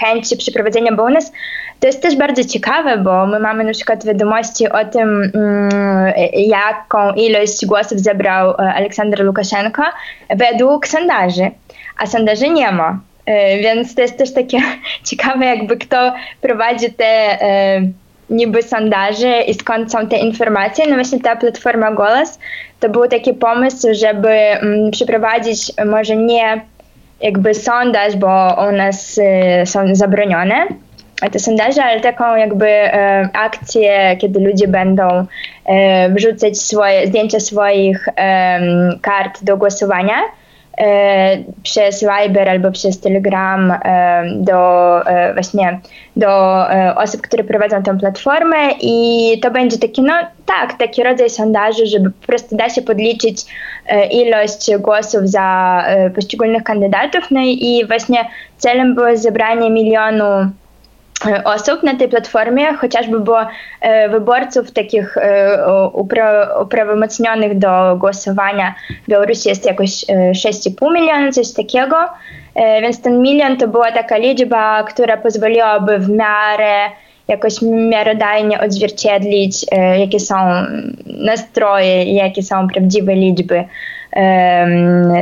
[0.00, 1.32] chęci przeprowadzenia bonus.
[1.80, 5.32] To jest też bardzo ciekawe, bo my mamy na przykład wiadomości o tym,
[6.32, 9.82] jaką ilość głosów zebrał Aleksander Łukaszenko
[10.30, 11.50] według sondaży,
[11.98, 12.98] a sondaży nie ma.
[13.62, 14.58] Więc to jest też takie
[15.10, 17.80] ciekawe, jakby kto prowadzi te e,
[18.30, 20.86] niby sondaże i skąd są te informacje.
[20.88, 22.38] No właśnie ta platforma Golas
[22.80, 26.60] to był taki pomysł, żeby m, przeprowadzić może nie
[27.20, 30.66] jakby sondaż, bo u nas e, są zabronione
[31.32, 35.26] te sondaże, ale taką jakby e, akcję, kiedy ludzie będą
[35.64, 38.08] e, wrzucać swoje zdjęcia swoich
[39.02, 40.45] kart do głosowania E,
[41.62, 45.80] przez Viber albo przez Telegram e, do e, właśnie
[46.16, 50.12] do osób, które prowadzą tę platformę i to będzie taki, no
[50.46, 53.44] tak, taki rodzaj sondaży, żeby po prostu da się podliczyć
[54.10, 55.84] ilość głosów za
[56.14, 58.18] poszczególnych kandydatów, no i właśnie
[58.58, 60.50] celem było zebranie milionu
[61.44, 63.40] osób na tej platformie, chociażby było
[63.80, 68.74] e, wyborców takich e, upra uprawomocnionych do głosowania.
[69.04, 71.96] W Białorusi jest jakoś 6,5 e, miliona, coś takiego,
[72.82, 76.90] więc ten milion to była taka liczba, która pozwoliłaby w miarę
[77.28, 79.66] jakoś miarodajnie odzwierciedlić,
[79.98, 80.34] jakie są
[81.06, 83.64] nastroje jakie są prawdziwe liczby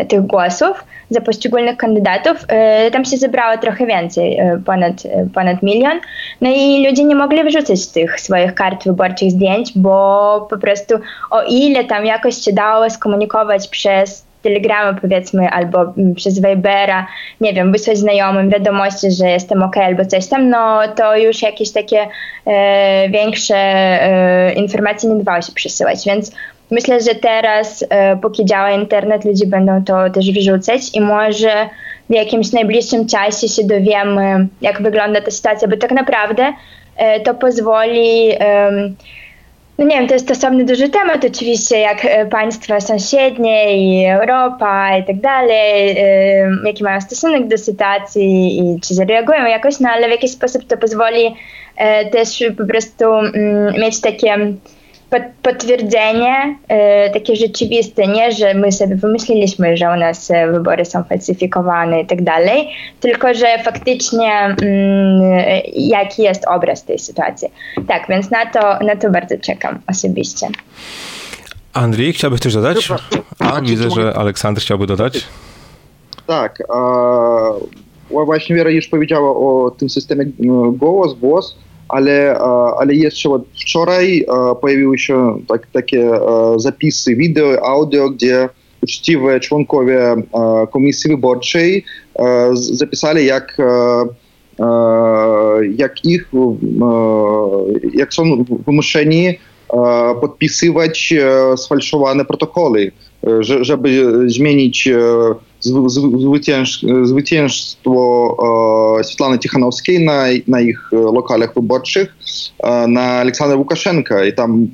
[0.09, 2.47] tych głosów za poszczególnych kandydatów.
[2.93, 5.03] Tam się zebrało trochę więcej, ponad,
[5.35, 6.01] ponad milion.
[6.41, 10.95] No i ludzie nie mogli wrzucać tych swoich kart wyborczych zdjęć, bo po prostu
[11.31, 17.07] o ile tam jakoś się dało skomunikować przez Telegramy powiedzmy, albo przez Vibera,
[17.41, 21.73] nie wiem, wysłać znajomym wiadomości, że jestem ok, albo coś tam, no to już jakieś
[21.73, 22.07] takie
[22.47, 26.33] e, większe e, informacje nie dawało się przesyłać, więc
[26.75, 31.69] Myślę, że teraz, e, póki działa internet, ludzie będą to też wyrzucać i może
[32.11, 36.53] w jakimś najbliższym czasie się dowiemy, jak wygląda ta sytuacja, bo tak naprawdę
[36.97, 38.29] e, to pozwoli.
[39.79, 44.99] No nie wiem, to jest osobny duży temat oczywiście, jak e, państwa sąsiednie i Europa
[44.99, 45.97] i tak dalej,
[46.67, 50.77] jaki mają stosunek do sytuacji i czy zareagują jakoś, no ale w jakiś sposób to
[50.77, 51.35] pozwoli
[52.13, 54.37] też po prostu mm, mieć takie
[55.43, 61.05] potwierdzenie e, takie rzeczywiste, nie, że my sobie wymyśliliśmy, że u nas e, wybory są
[61.05, 62.69] falsyfikowane i tak dalej,
[63.01, 65.23] tylko że faktycznie mm,
[65.75, 67.49] jaki jest obraz tej sytuacji.
[67.89, 70.49] Tak, więc na to, na to bardzo czekam osobiście.
[71.73, 72.89] Andrzej, chciałbyś coś dodać?
[73.39, 75.25] A, widzę, że Aleksander chciałby dodać.
[76.27, 77.51] Tak, a,
[78.11, 81.15] właśnie Wiera już powiedziała o tym systemie no, głos,
[81.89, 82.39] głos ale,
[82.79, 84.27] ale jeszcze od wczoraj
[84.61, 86.11] pojawiły się tak, takie
[86.57, 88.49] zapisy wideo, audio, gdzie
[88.83, 90.15] uczciwe członkowie
[90.73, 91.85] Komisji Wyborczej
[92.53, 93.57] zapisali, jak,
[95.77, 96.31] jak ich,
[97.95, 99.39] jak są wymuszeni
[100.21, 101.15] podpisywać
[101.57, 102.93] sfałszowane protokoły,
[103.41, 104.89] żeby zmienić
[107.04, 108.00] zwycięstwo
[109.04, 112.16] Світлани Тихановської на, на їх локалях виборчих
[112.88, 114.26] на Олександра Łukaszenka.
[114.26, 114.68] I tam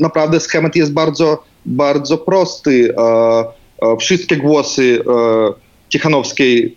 [0.00, 2.94] naprawdę schemat jest bardzo, bardzo prosty.
[3.98, 5.04] Wszystkie głosy
[5.88, 6.76] Tichanowskiej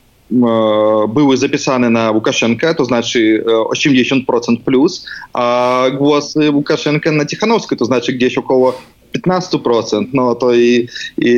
[1.10, 4.26] były zapisane na Łukaszenkę, to znaczy 80%
[4.66, 8.74] plus, a głosy Łukaszenka na Tichanowską, to znaczy gdzieś około
[9.19, 11.31] 15%, no to i, i,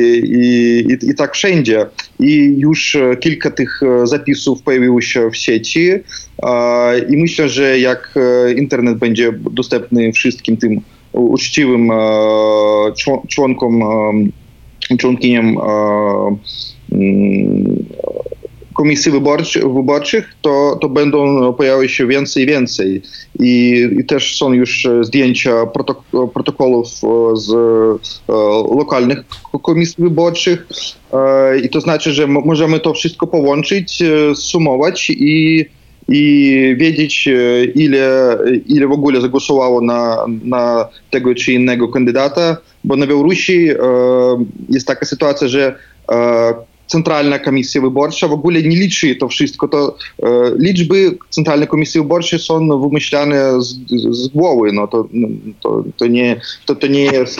[0.89, 1.85] i, i tak wszędzie.
[2.19, 5.89] I już kilka tych zapisów pojawiło się w sieci
[7.09, 8.15] i myślę, że jak
[8.57, 10.81] internet będzie dostępny wszystkim tym
[11.13, 11.89] uczciwym
[13.27, 13.81] członkom,
[14.99, 15.57] członkiniom
[18.73, 23.01] komisji wyborczych, wyborczych to, to będą pojawiać się więcej i więcej.
[23.39, 26.87] I, i też są już zdjęcia protok protokołów
[27.33, 28.33] z e,
[28.77, 29.17] lokalnych
[29.63, 30.67] komisji wyborczych.
[31.13, 35.65] E, I to znaczy, że możemy to wszystko połączyć, e, sumować i,
[36.09, 37.29] i wiedzieć,
[37.75, 43.67] ile, ile w ogóle zagłosowało na, na tego czy innego kandydata, bo na Białorusi
[44.69, 45.75] jest taka sytuacja, że
[46.93, 49.67] Centralna Komisja Wyborcza w ogóle nie liczy to wszystko.
[49.67, 53.75] To e, Centralnej Komisji Wyborczej są wymyślane z,
[54.11, 54.71] z głowy.
[54.71, 55.07] No to,
[55.61, 57.39] to, to, nie, to, to nie jest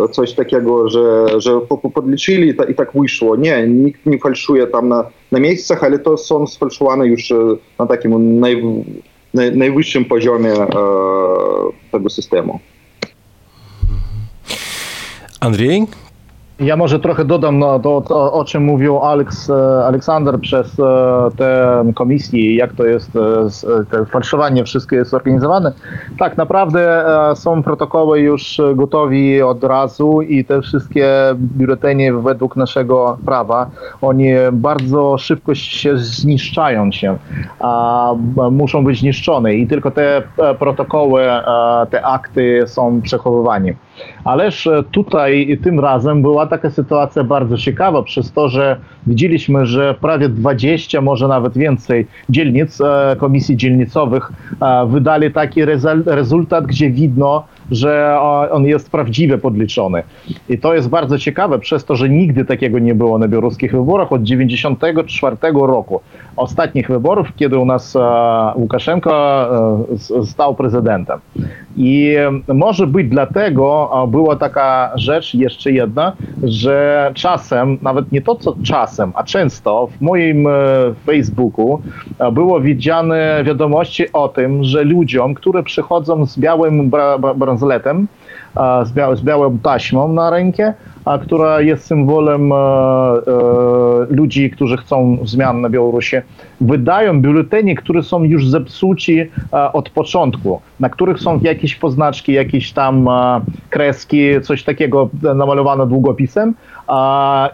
[0.00, 1.60] e, coś takiego, że, że
[1.94, 3.36] podliczyli i tak wyszło.
[3.36, 7.32] Nie, nikt nie falszuje tam na, na miejscach, ale to są sfalszowane już
[7.78, 8.62] na takim naj,
[9.34, 10.52] naj, najwyższym poziomie
[11.92, 12.60] tego systemu.
[15.40, 15.86] Andrzej,
[16.60, 19.00] ja może trochę dodam no, to, to, o czym mówił e,
[19.86, 20.82] Aleksander przez e,
[21.36, 25.72] te komisje, jak to jest, e, te fałszowanie, wszystko jest zorganizowane.
[26.18, 33.70] Tak, naprawdę są protokoły już gotowi od razu i te wszystkie biuletyny według naszego prawa,
[34.02, 37.18] oni bardzo szybko się zniszczają się,
[37.60, 38.12] a
[38.50, 40.22] muszą być zniszczone i tylko te
[40.58, 41.22] protokoły,
[41.90, 43.85] te akty są przechowywane.
[44.24, 50.28] Ależ tutaj tym razem była taka sytuacja bardzo ciekawa, przez to, że widzieliśmy, że prawie
[50.28, 52.78] 20, może nawet więcej dzielnic,
[53.18, 54.32] komisji dzielnicowych
[54.86, 55.64] wydali taki
[56.06, 58.18] rezultat, gdzie widno, że
[58.50, 60.02] on jest prawdziwie podliczony.
[60.48, 64.12] I to jest bardzo ciekawe, przez to, że nigdy takiego nie było na białoruskich wyborach
[64.12, 66.00] od 1994 roku.
[66.36, 67.96] Ostatnich wyborów, kiedy u nas
[68.54, 69.46] Łukaszenko
[70.24, 71.18] stał prezydentem.
[71.76, 72.16] I
[72.48, 76.12] może być dlatego była taka rzecz, jeszcze jedna,
[76.42, 80.48] że czasem, nawet nie to co czasem, a często w moim
[81.06, 81.80] Facebooku
[82.32, 86.90] było widziane wiadomości o tym, że ludziom, które przychodzą z białym
[87.36, 88.08] bransoletem,
[88.84, 92.56] z, biał, z białą taśmą na rękę, a która jest symbolem e, e,
[94.10, 96.16] ludzi, którzy chcą zmian na Białorusi,
[96.60, 102.72] wydają biuletyny, które są już zepsuci e, od początku, na których są jakieś poznaczki, jakieś
[102.72, 103.40] tam e,
[103.70, 106.54] kreski, coś takiego namalowane długopisem.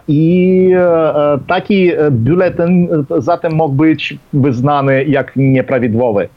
[0.07, 2.87] I e, taki biuletyn
[3.17, 6.29] zatem mógł być wyznany jak nieprawidłowy.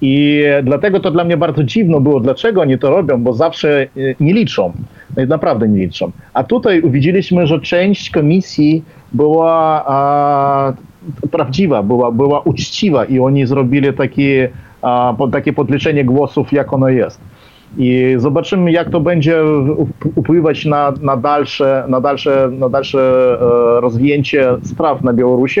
[0.00, 3.86] I dlatego to dla mnie bardzo dziwno było, dlaczego oni to robią, bo zawsze
[4.20, 4.72] nie liczą,
[5.28, 6.10] naprawdę nie liczą.
[6.34, 8.82] A tutaj widzieliśmy, że część komisji
[9.12, 10.72] była a,
[11.30, 14.48] prawdziwa, była, była uczciwa i oni zrobili takie,
[14.82, 17.20] a, takie podliczenie głosów, jak ono jest.
[17.78, 19.40] I zobaczymy, jak to będzie
[20.22, 25.60] wpływać na, na, dalsze, na dalsze, na dalsze e, rozwinięcie spraw na Białorusi,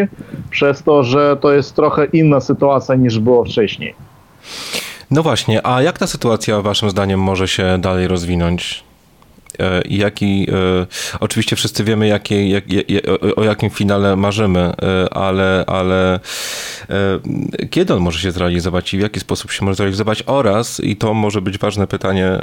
[0.50, 3.94] przez to, że to jest trochę inna sytuacja niż było wcześniej.
[5.10, 8.84] No właśnie, a jak ta sytuacja waszym zdaniem może się dalej rozwinąć?
[9.58, 10.86] E, i jaki, e,
[11.20, 12.64] oczywiście wszyscy wiemy, jakie, jak,
[13.36, 16.20] o jakim finale marzymy, e, ale, ale
[17.70, 21.14] kiedy on może się zrealizować i w jaki sposób się może zrealizować oraz, i to
[21.14, 22.38] może być ważne pytanie,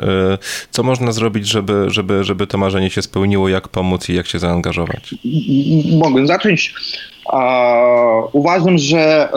[0.72, 4.40] co można zrobić, żeby, żeby, żeby to marzenie się spełniło, jak pomóc i jak się
[4.40, 5.16] zaangażować?
[6.00, 6.74] Mogę zacząć.
[8.32, 9.30] Uważam, że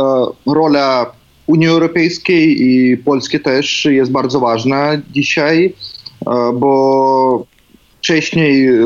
[0.46, 1.12] rola
[1.46, 5.74] Unii Europejskiej i Polski też jest bardzo ważna dzisiaj,
[6.54, 7.51] bo
[8.02, 8.82] wcześniej e,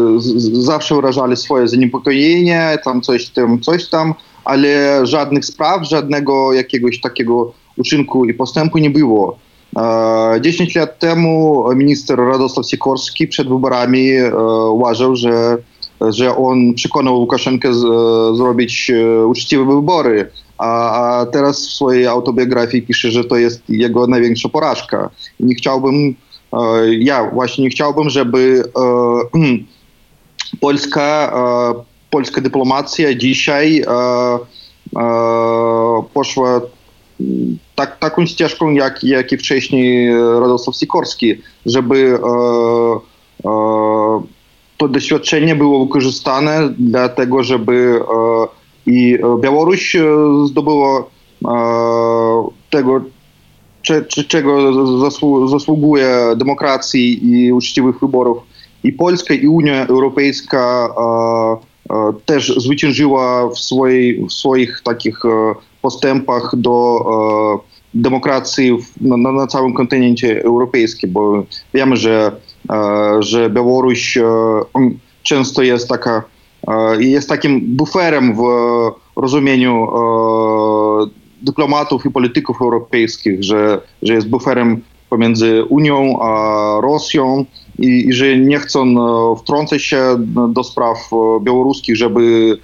[0.52, 4.14] zawsze wyrażali swoje zaniepokojenie, tam coś tam, coś tam,
[4.44, 9.38] ale żadnych spraw, żadnego jakiegoś takiego uczynku i postępu nie było.
[10.40, 14.36] 10 lat temu minister Radosław Sikorski przed wyborami e,
[14.70, 15.56] uważał, że,
[16.08, 17.80] że on przekonał Łukaszenkę z,
[18.36, 24.48] zrobić e, uczciwe wybory, a teraz w swojej autobiografii pisze, że to jest jego największa
[24.48, 25.10] porażka.
[25.40, 26.14] Nie chciałbym,
[26.98, 28.62] ja właśnie nie chciałbym, żeby
[30.60, 31.32] polska,
[32.10, 33.84] polska dyplomacja dzisiaj
[36.14, 36.60] poszła
[37.74, 41.34] tak, taką ścieżką, jak, jak i wcześniej Radosław Sikorski,
[41.66, 42.18] żeby
[44.76, 48.00] to doświadczenie było wykorzystane dlatego, żeby
[48.86, 49.96] i Białoruś
[50.44, 51.04] zdobyła
[52.70, 53.00] tego,
[54.28, 54.72] czego
[55.48, 58.38] zasługuje demokracji i uczciwych wyborów.
[58.84, 60.94] I Polska, i Unia Europejska
[62.26, 65.18] też zwyciężyła w, swojej, w swoich takich
[65.82, 67.04] postępach do
[67.94, 72.32] demokracji na, na całym kontynencie europejskim, bo wiemy, że,
[73.20, 74.18] że Białoruś
[75.22, 76.22] często jest taka
[76.98, 78.40] jest takim buferem w
[79.16, 79.88] rozumieniu
[81.46, 86.30] dyplomatów i polityków europejskich, że, że jest buferem pomiędzy Unią a
[86.82, 87.44] Rosją
[87.78, 88.94] i, i że nie chcą
[89.36, 90.16] wtrącać się
[90.48, 91.10] do spraw
[91.42, 92.56] białoruskich, żeby,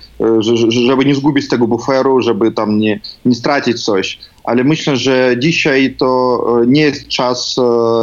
[0.69, 4.19] żeby nie zgubić tego buferu, żeby tam nie, nie stracić coś.
[4.45, 7.57] Ale myślę, że dzisiaj to nie jest czas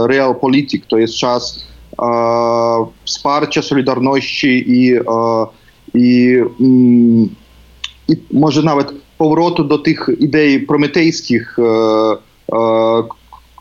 [0.07, 1.65] realpolitik, to jest czas
[3.05, 4.95] wsparcia, solidarności i
[5.93, 7.36] i, mm,
[8.07, 11.57] i może nawet powrotu do tych idei prometejskich,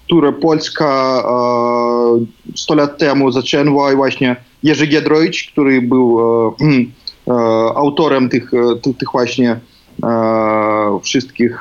[0.07, 1.23] które Polska
[2.57, 6.19] 100 lat temu zaczęła i właśnie Jerzy Giedroyć, który był
[7.75, 8.51] autorem tych,
[8.83, 9.61] tych, tych właśnie
[11.03, 11.61] wszystkich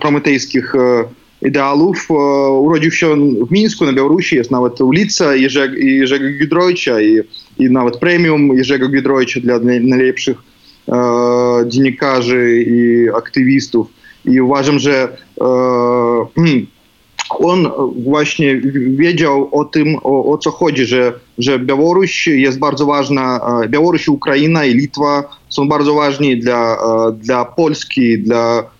[0.00, 0.72] prometejskich
[1.42, 2.10] ideałów.
[2.60, 3.16] Urodził się
[3.46, 7.20] w Mińsku na Białorusi, jest nawet ulica Jerzego, Jerzego Gidrojcia i,
[7.58, 10.49] i nawet premium Jerzego Gidrojcia dla najlepszych
[10.88, 10.94] e,
[11.66, 13.86] dziennikarzy i aktywistów.
[14.24, 15.08] I uważam, że
[15.40, 15.44] e,
[17.30, 17.70] on
[18.04, 24.08] właśnie wiedział o tym, o, o, co chodzi, że, że Białoruś jest bardzo ważna, Białoruś,
[24.08, 26.76] Ukraina i Litwa są bardzo ważni dla,
[27.12, 28.70] dla Polski, dla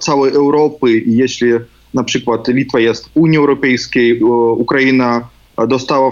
[0.00, 0.98] całej Europy.
[0.98, 1.48] I jeśli
[1.94, 4.22] na przykład Litwa jest w Unii Europejskiej,
[4.56, 5.28] Ukraina
[5.68, 6.10] dostała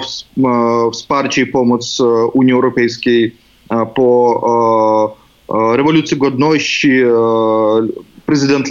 [0.92, 1.98] wsparcie i pomoc
[2.32, 3.36] Unii Europejskiej
[3.94, 5.16] po
[5.49, 6.91] rewolucji godności.
[8.25, 8.69] Prezydent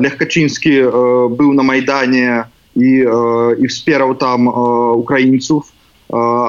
[0.00, 0.70] Lech Kaczyński
[1.30, 2.44] był na Majdanie
[2.76, 3.04] i,
[3.58, 4.48] i wspierał tam
[4.94, 5.72] Ukraińców.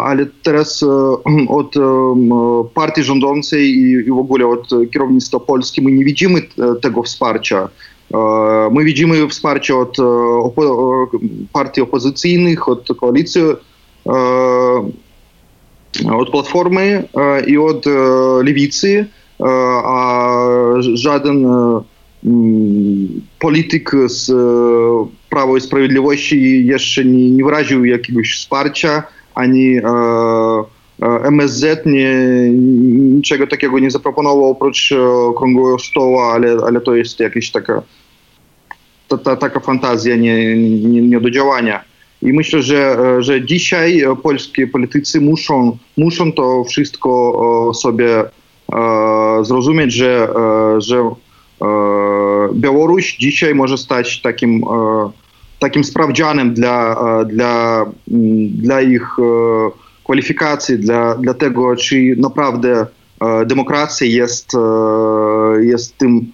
[0.02, 0.84] Ale teraz
[1.48, 1.76] od
[2.74, 6.42] partii rządzącej i w ogóle od kierownictwa Polski my nie widzimy
[6.82, 7.70] tego wsparcia.
[8.72, 9.98] Мы видим wsparcie od
[11.54, 13.42] partii opozycyjnych, od koalicji,
[16.13, 16.31] od
[17.59, 17.85] od
[18.45, 19.07] Lewicy,
[19.85, 20.29] a
[20.79, 21.47] żaden
[23.39, 24.33] polityk z
[25.31, 29.03] Prawa i Sprawiedliwości jeszcze nie, nie wyraził jakiegoś wsparcia,
[29.35, 29.77] ani
[31.25, 32.15] MSZ nie,
[33.15, 34.93] niczego takiego nie zaproponował oprócz
[35.29, 37.83] okrągłego stołu, ale, ale to jest jakaś taka
[39.09, 40.57] ta, ta, taka fantazja nie,
[41.03, 41.85] nie do działania.
[42.25, 50.29] I myślę, że, że dzisiaj polskie politycy muszą, muszą to wszystko sobie e, zrozumieć, że,
[50.37, 51.15] e, że e,
[52.55, 54.65] Białoruś dzisiaj może stać takim,
[55.59, 57.87] takim sprawdzianem dla, dla,
[58.49, 59.17] dla ich
[60.05, 62.87] kwalifikacji, dla, dla tego, czy naprawdę
[63.47, 64.51] demokracja jest,
[65.61, 66.33] jest tym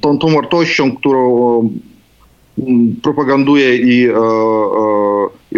[0.00, 1.70] tą, tą wartością, którą
[3.02, 4.08] propaganduje i, i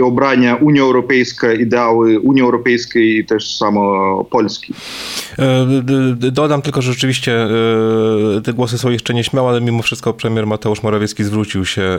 [0.02, 4.74] obrania Unia Europejska, ideały Unii Europejskiej i też samo Polski.
[6.16, 7.46] Dodam tylko, że rzeczywiście
[8.44, 11.98] te głosy są jeszcze nieśmiałe, ale mimo wszystko premier Mateusz Morawiecki zwrócił się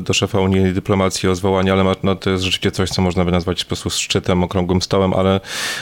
[0.00, 3.32] do szefa unijnej dyplomacji o zwołanie, ale no, to jest rzeczywiście coś, co można by
[3.32, 5.40] nazwać po prostu szczytem, okrągłym stołem, ale,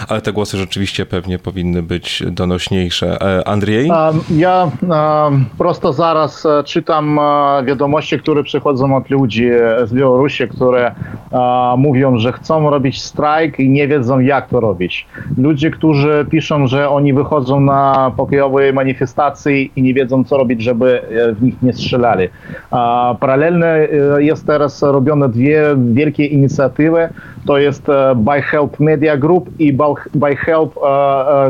[0.09, 3.19] ale te głosy rzeczywiście pewnie powinny być donośniejsze.
[3.47, 3.91] Andrzej?
[4.37, 4.71] Ja
[5.59, 7.21] prosto zaraz czytam
[7.67, 9.49] wiadomości, które przychodzą od ludzi
[9.85, 10.95] z Białorusi, które
[11.79, 15.07] mówią, że chcą robić strajk i nie wiedzą, jak to robić.
[15.39, 21.03] Ludzie, którzy piszą, że oni wychodzą na pokojowe manifestacje i nie wiedzą, co robić, żeby
[21.37, 22.29] w nich nie strzelali.
[23.21, 23.89] Paralelnie
[24.19, 27.09] jest teraz robione dwie wielkie inicjatywy.
[27.47, 27.87] To jest
[28.17, 29.73] By Help Media Group i
[30.15, 30.75] By Help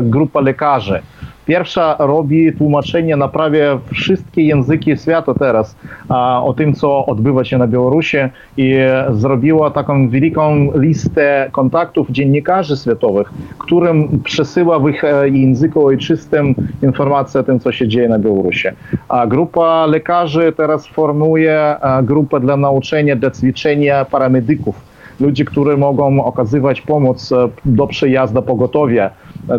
[0.01, 1.01] Grupa Lekarzy
[1.45, 5.75] Pierwsza robi tłumaczenie na prawie wszystkie języki świata teraz
[6.09, 8.17] a, o tym, co odbywa się na Białorusi
[8.57, 8.77] i
[9.11, 17.43] zrobiła taką wielką listę kontaktów dziennikarzy światowych, którym przesyła w ich języku ojczystym informacje o
[17.43, 18.67] tym, co się dzieje na Białorusi.
[19.09, 26.81] A grupa lekarzy teraz formuje grupę dla nauczenia, dla ćwiczenia paramedyków ludzi, którzy mogą okazywać
[26.81, 27.33] pomoc
[27.65, 29.09] do przejazdu pogotowia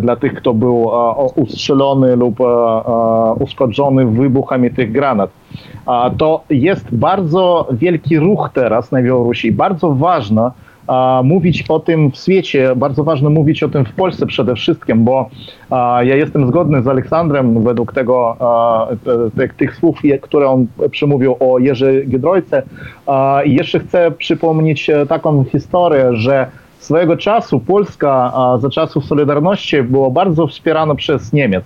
[0.00, 0.90] dla tych, kto był
[1.34, 2.38] ustrzelony lub
[3.40, 5.30] uszkodzony wybuchami tych granat.
[6.18, 10.50] To jest bardzo wielki ruch teraz na Białorusi, bardzo ważne,
[11.24, 15.28] mówić o tym w świecie, bardzo ważne mówić o tym w Polsce przede wszystkim, bo
[16.00, 18.36] ja jestem zgodny z Aleksandrem według tego,
[19.56, 22.62] tych, słów, które on przemówił o Jerzy Giedroyce.
[23.44, 26.46] Jeszcze chcę przypomnieć taką historię, że
[26.78, 31.64] swojego czasu Polska za czasów Solidarności była bardzo wspierana przez Niemiec.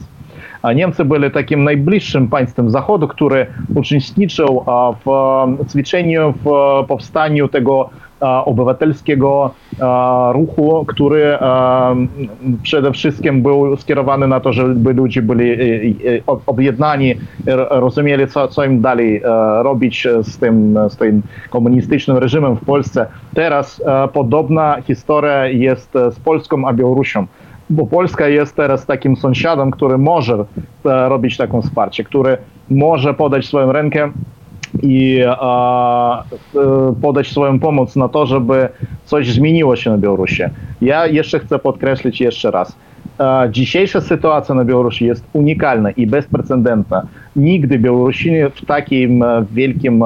[0.74, 4.64] Niemcy byli takim najbliższym państwem Zachodu, który uczestniczył
[5.04, 6.50] w ćwiczeniu, w
[6.88, 7.90] powstaniu tego
[8.21, 9.55] obywatelskiego
[10.33, 11.39] ruchu, który
[12.62, 15.57] przede wszystkim był skierowany na to, żeby ludzie byli
[16.47, 17.14] objednani,
[17.71, 19.23] rozumieli, co, co im dalej
[19.62, 23.07] robić z tym, z tym komunistycznym reżimem w Polsce.
[23.35, 27.27] Teraz podobna historia jest z Polską a Białorusią
[27.71, 30.45] bo Polska jest teraz takim sąsiadem, który może
[30.85, 32.39] robić taką wsparcie, który
[32.71, 34.11] może podać swoją rękę
[34.83, 36.25] i a,
[37.03, 38.68] podać swoją pomoc na to, żeby
[39.05, 40.43] coś zmieniło się na Białorusi.
[40.83, 42.77] Ja jeszcze chcę podkreślić jeszcze raz.
[43.51, 47.03] Dzisiejsza sytuacja na Białorusi jest unikalna i bezprecedentna.
[47.37, 50.05] Nigdy Białorusini w takim wielkim,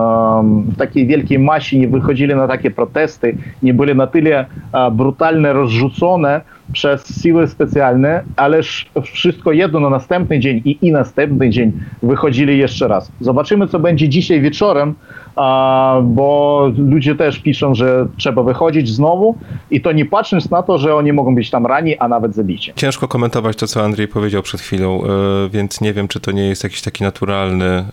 [0.72, 4.46] w takiej wielkiej masie nie wychodzili na takie protesty, nie byli na tyle
[4.92, 6.40] brutalnie rozrzucone,
[6.72, 12.88] przez siły specjalne, ależ wszystko jedno na następny dzień i, i następny dzień wychodzili jeszcze
[12.88, 13.12] raz.
[13.20, 14.94] Zobaczymy, co będzie dzisiaj wieczorem,
[15.36, 19.38] a, bo ludzie też piszą, że trzeba wychodzić znowu
[19.70, 22.72] i to nie patrząc na to, że oni mogą być tam rani, a nawet zabici.
[22.76, 25.02] Ciężko komentować to, co Andrzej powiedział przed chwilą,
[25.50, 27.84] więc nie wiem, czy to nie jest jakiś taki naturalny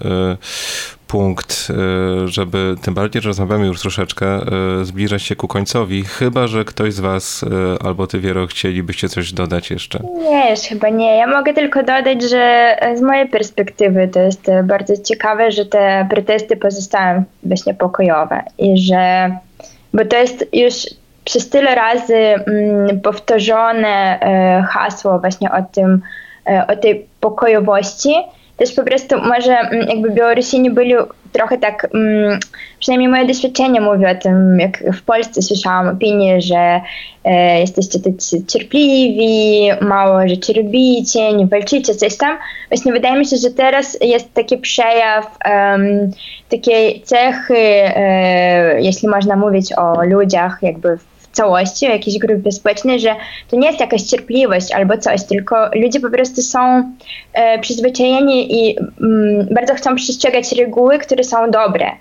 [1.11, 1.67] punkt,
[2.23, 4.39] y, żeby tym bardziej, że rozmawiamy już troszeczkę,
[4.81, 7.47] y, zbliżać się ku końcowi, chyba, że ktoś z was y,
[7.85, 9.99] albo ty, Wiero, chcielibyście coś dodać jeszcze.
[10.29, 11.17] Nie, już chyba nie.
[11.17, 16.57] Ja mogę tylko dodać, że z mojej perspektywy to jest bardzo ciekawe, że te protesty
[16.57, 19.31] pozostają właśnie pokojowe i że,
[19.93, 20.73] bo to jest już
[21.25, 24.19] przez tyle razy mm, powtórzone
[24.69, 26.01] hasło właśnie o tym,
[26.67, 28.15] o tej pokojowości,
[28.61, 30.93] też po prostu może mm, jakby Białorusini byli
[31.31, 32.39] trochę tak, mm,
[32.79, 36.81] przynajmniej moje doświadczenie mówi o tym, jak w Polsce słyszałam opinię, że
[37.23, 42.37] e, jesteście tacy cierpliwi, mało rzeczy robicie, nie walczycie, coś tam.
[42.69, 46.11] Właśnie wydaje mi się, że teraz jest taki przejaw um,
[46.49, 52.99] takiej cechy, e, jeśli można mówić o ludziach jakby w całości, o jakiejś grupie społecznej,
[52.99, 53.15] że
[53.49, 56.91] to nie jest jakaś cierpliwość albo coś, tylko ludzie po prostu są
[57.33, 61.91] e, przyzwyczajeni i mm, bardzo chcą przestrzegać reguły, które są dobre.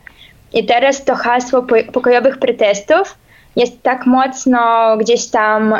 [0.52, 3.18] I teraz to hasło pokojowych protestów
[3.56, 5.74] jest tak mocno gdzieś tam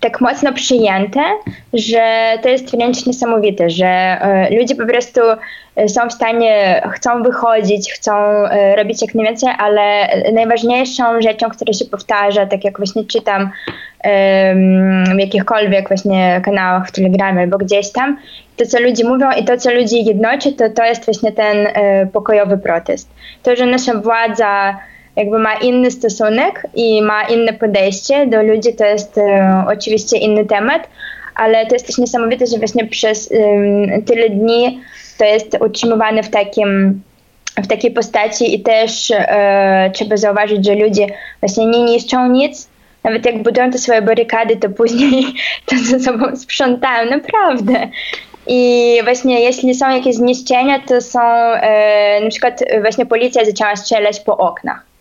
[0.00, 1.20] tak mocno przyjęte,
[1.72, 5.20] że to jest wręcz niesamowite, że e, ludzie po prostu
[5.76, 11.72] e, są w stanie, chcą wychodzić, chcą e, robić jak najwięcej, ale najważniejszą rzeczą, która
[11.72, 13.50] się powtarza, tak jak właśnie czytam
[15.14, 18.18] w jakichkolwiek właśnie kanałach w Telegramie albo gdzieś tam,
[18.56, 21.56] to co ludzie mówią i to co ludzi jednoczy, to to jest właśnie ten
[22.12, 23.10] pokojowy protest.
[23.42, 24.76] To, że nasza władza
[25.16, 30.44] jakby ma inny stosunek i ma inne podejście do ludzi, to jest e, oczywiście inny
[30.44, 30.88] temat,
[31.34, 34.80] ale to jest też niesamowite, że właśnie przez e, tyle dni
[35.18, 37.02] to jest utrzymywane w takim
[37.56, 41.06] w takiej postaci i też e, trzeba zauważyć, że ludzie
[41.40, 42.68] właśnie nie niszczą nic,
[43.04, 45.24] nawet jak budują te swoje barykady, to później
[45.66, 47.88] to ze sobą sprzątają, naprawdę.
[48.46, 54.20] I właśnie jeśli są jakieś zniszczenia, to są e, na przykład właśnie policja zaczęła strzelać
[54.20, 54.91] po oknach.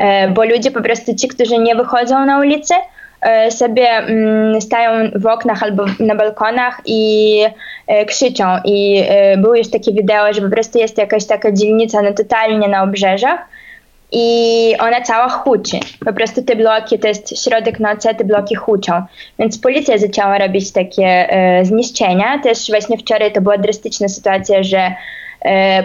[0.00, 2.74] E, bo ludzie po prostu ci, którzy nie wychodzą na ulicę,
[3.20, 7.42] e, sobie mm, stają w oknach albo na balkonach i
[7.86, 8.44] e, krzyczą.
[8.64, 9.04] I
[9.38, 13.40] były już takie wideo, że po prostu jest jakaś taka dzielnica no, totalnie na obrzeżach
[14.12, 15.78] i ona cała huczy.
[16.04, 19.02] Po prostu te bloki, to jest środek nocy, te bloki huczą.
[19.38, 22.38] Więc policja zaczęła robić takie e, zniszczenia.
[22.42, 24.94] Też właśnie wczoraj to była drastyczna sytuacja, że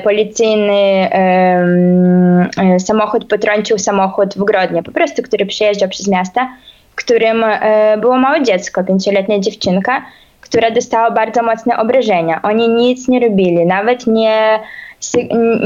[0.04, 6.50] policyjny e, samochód potrącił samochód w Grodnie, po prostu, który przejeżdżał przez miasta,
[6.96, 10.06] którym e, było małe dziecko, pięcioletnia dziewczynka,
[10.42, 12.40] która dostała bardzo mocne obrażenia.
[12.44, 14.60] Oni nic nie robili, nawet nie,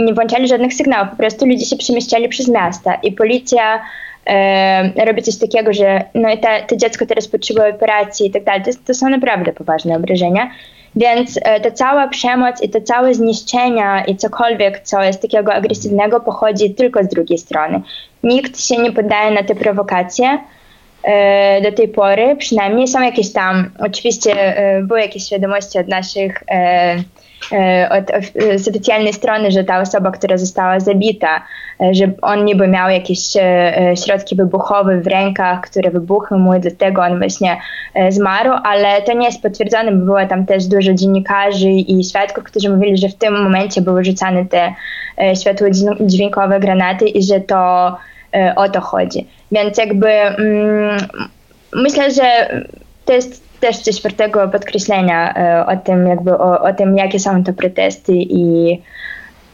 [0.06, 3.82] nie włączali żadnych sygnałów, po prostu ludzie się przemieszczali przez miasta i policja
[4.26, 6.30] e, robi coś takiego, że no
[6.68, 8.44] to dziecko teraz potrzebuje operacji i tak
[8.88, 10.50] to są naprawdę poważne obrażenia.
[10.96, 16.20] Więc e, ta cała przemoc i to całe zniszczenia i cokolwiek, co jest takiego agresywnego,
[16.20, 17.82] pochodzi tylko z drugiej strony.
[18.24, 20.40] Nikt się nie poddaje na te prowokacje
[21.04, 26.44] e, do tej pory, przynajmniej są jakieś tam, oczywiście e, były jakieś świadomości od naszych
[27.90, 28.26] od,
[28.62, 31.44] z oficjalnej strony, że ta osoba, która została zabita,
[31.82, 36.60] e, że on niby miał jakieś e, środki wybuchowe w rękach, które wybuchły mu i
[36.60, 37.58] dlatego on właśnie
[38.10, 42.70] zmarł, ale to nie jest potwierdzone, bo było tam też dużo dziennikarzy i świadków, którzy
[42.70, 44.74] mówili, że w tym momencie były rzucane te
[45.42, 47.98] światło-dźwiękowe granaty i że to
[48.56, 49.28] o to chodzi.
[49.52, 50.98] Więc jakby mm,
[51.74, 52.50] myślę, że
[53.06, 57.44] to jest też coś wartego podkreślenia e, o tym, jakby o, o tym, jakie są
[57.44, 58.78] to protesty i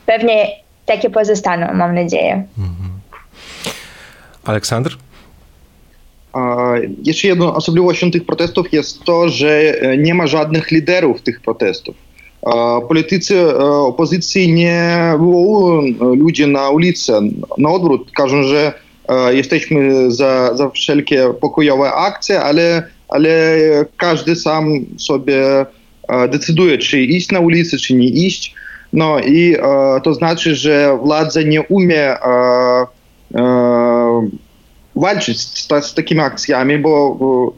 [0.05, 0.47] pewnie
[0.85, 2.43] takie pozostaną, mam nadzieję.
[2.57, 2.89] Mhm.
[4.43, 4.97] Aleksandr?
[7.03, 11.95] Jeszcze jedną osobliwością tych protestów jest to, że e, nie ma żadnych liderów tych protestów.
[12.87, 17.21] Politycy e, opozycji nie wywołują ludzi na ulicę.
[17.57, 18.73] Na odwrót, każą, że
[19.31, 23.57] jesteśmy za, za wszelkie pokojowe akcje, ale ale
[23.97, 25.65] każdy sam sobie
[26.07, 28.55] e, decyduje, czy iść na ulicę, czy nie iść.
[28.93, 32.85] No i e, to znaczy, że władza nie umie e,
[34.95, 37.53] walczyć z, takimi akcjami, bo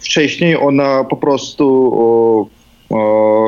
[0.00, 2.50] wcześniej ona po prostu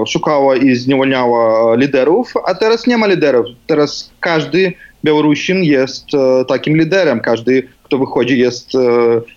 [0.06, 3.46] szukała i zwalniała liderów, a teraz nie ma liderów.
[3.66, 4.72] Teraz każdy
[5.04, 6.06] Białorusin jest
[6.48, 8.78] takim liderem, każdy kto wychodzi, jest e,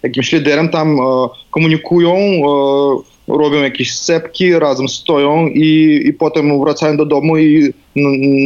[0.03, 1.03] jakimś liderem, tam e,
[1.51, 7.73] komunikują, e, robią jakieś scepki, razem stoją i, i potem wracają do domu i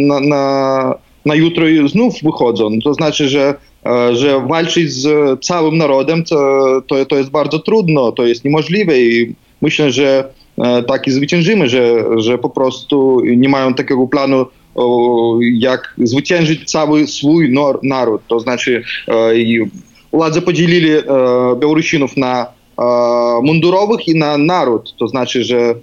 [0.08, 0.96] na, na,
[1.26, 2.70] na jutro znów wychodzą.
[2.84, 3.54] To znaczy, że,
[4.12, 5.08] że walczyć z
[5.46, 10.30] całym narodem to, to, to jest bardzo trudno, to jest niemożliwe i myślę, że
[10.88, 14.46] tak i zwyciężymy, że, że po prostu nie mają takiego planu
[15.42, 17.54] jak zwyciężyć cały swój
[17.84, 18.22] naród.
[18.28, 18.84] To znaczy
[20.42, 21.04] podzielili e,
[21.60, 22.84] Białorusinów na e,
[23.44, 24.96] mundurowych i na naród.
[25.00, 25.76] To znaczy, że e,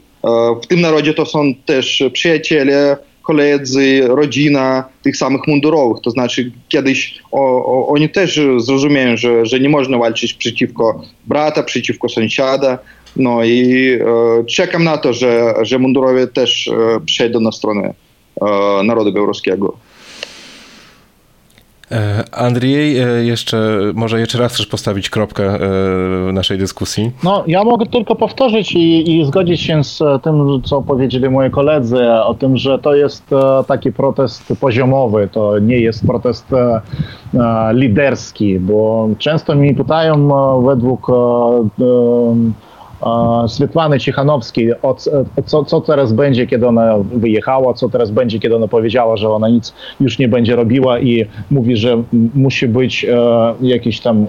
[0.62, 6.02] w tym narodzie to są też przyjaciele, koledzy, rodzina tych samych mundurowych.
[6.02, 7.18] To znaczy kiedyś
[7.88, 12.78] oni też zrozumieją, że, że nie można walczyć przeciwko brata, przeciwko sąsiada.
[13.16, 17.94] No i e, czekam na to, że, że mundurowie też e, przejdą na stronę
[18.84, 19.76] narodu białoruskiego.
[21.92, 27.10] E, Andrzej, e, jeszcze, może jeszcze raz chcesz postawić kropkę e, naszej dyskusji?
[27.24, 32.10] No, ja mogę tylko powtórzyć i, i zgodzić się z tym, co powiedzieli moi koledzy,
[32.10, 33.30] o tym, że to jest
[33.66, 36.46] taki protest poziomowy, to nie jest protest
[37.72, 40.28] liderski, bo często mi pytają
[40.62, 41.06] według
[43.48, 44.96] Swietłany Cichanowskiej, o,
[45.46, 49.48] co, co teraz będzie, kiedy ona wyjechała, co teraz będzie, kiedy ona powiedziała, że ona
[49.48, 52.02] nic już nie będzie robiła i mówi, że
[52.34, 53.16] musi być e,
[53.60, 54.26] jakiś tam e,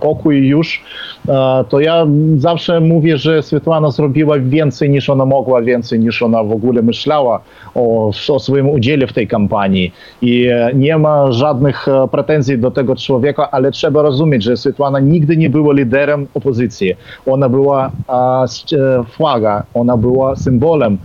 [0.00, 0.84] pokój już,
[1.28, 2.06] e, to ja
[2.36, 7.40] zawsze mówię, że Swietłana zrobiła więcej niż ona mogła, więcej niż ona w ogóle myślała
[7.74, 9.92] o swoim udziale w tej kampanii
[10.22, 15.50] i nie ma żadnych pretensji do tego człowieka, ale trzeba rozumieć, że Swietłana nigdy nie
[15.50, 16.94] była liderem opozycji.
[17.26, 20.98] Ona była E, flaga, ona była symbolem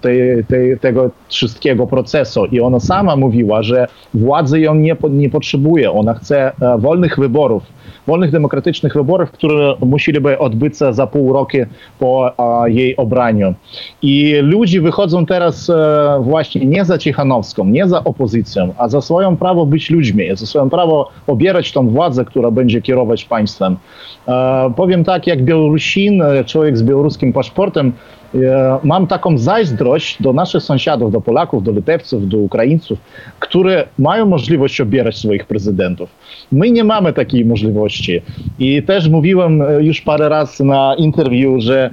[0.00, 5.92] tej, tej, tego wszystkiego procesu i ona sama mówiła, że władzy ją nie, nie potrzebuje,
[5.92, 7.62] ona chce e, wolnych wyborów,
[8.06, 11.58] wolnych demokratycznych wyborów, które musieliby odbyć się za pół roku
[11.98, 12.32] po
[12.66, 13.54] jej obraniu.
[14.02, 19.36] I ludzie wychodzą teraz e, właśnie nie za Cichanowską, nie za opozycją, a za swoją
[19.36, 23.76] prawo być ludźmi, za swoją prawo obierać tą władzę, która będzie kierować państwem.
[24.76, 27.92] Powiem tak, jak Białorusin, człowiek z białoruskim paszportem,
[28.84, 32.98] mam taką zazdrość do naszych sąsiadów, do Polaków, do Litewców, do Ukraińców,
[33.38, 36.10] które mają możliwość obierać swoich prezydentów.
[36.52, 38.20] My nie mamy takiej możliwości.
[38.58, 41.90] I też mówiłem e, już parę razy na interwiu, że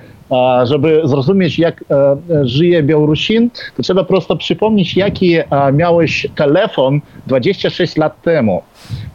[0.63, 2.17] żeby zrozumieć, jak e,
[2.47, 5.38] żyje Białorusin, to trzeba prosto przypomnieć, jaki
[5.73, 8.61] miałeś telefon 26 lat temu.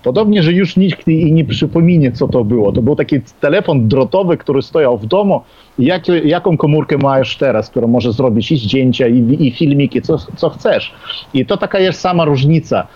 [0.02, 2.72] Podobnie, że już nikt i nie przypomina, co to było.
[2.72, 5.40] To był taki telefon drotowy, który stojał w domu.
[5.78, 10.50] Jak, jaką komórkę masz teraz, która może zrobić i zdjęcia, i, i filmiki, co, co
[10.50, 10.94] chcesz.
[11.34, 12.86] I to taka jest sama różnica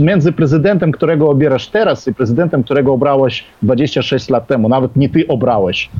[0.00, 4.68] między prezydentem, którego obierasz teraz, i prezydentem, którego obrałeś 26 lat temu.
[4.68, 5.90] Nawet nie ty obrałeś.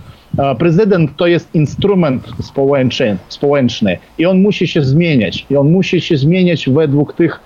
[0.58, 5.46] Prezydent to jest instrument społeczny, społeczny i on musi się zmieniać.
[5.50, 7.40] I on musi się zmieniać według tych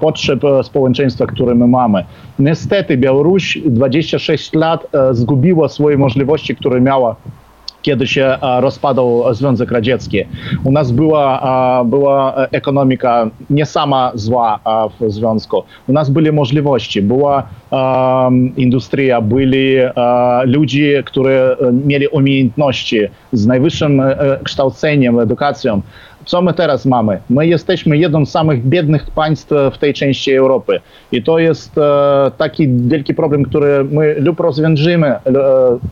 [0.00, 2.04] potrzeb społeczeństwa, które my mamy.
[2.38, 7.16] Niestety Białoruś 26 lat zgubiła swoje możliwości, które miała
[7.84, 10.18] kiedy się rozpadał Związek Radziecki.
[10.64, 14.60] U nas była, była ekonomika nie sama zła
[15.00, 15.62] w związku.
[15.88, 17.42] U nas były możliwości, była
[18.56, 19.76] industria, byli
[20.44, 21.56] ludzie, którzy
[21.86, 23.00] mieli umiejętności
[23.32, 24.02] z najwyższym
[24.44, 25.82] kształceniem, edukacją
[26.26, 27.20] co my teraz mamy?
[27.30, 30.80] My jesteśmy jednym z samych biednych państw w tej części Europy.
[31.12, 35.20] I to jest e, taki wielki problem, który my lub rozwiążemy e,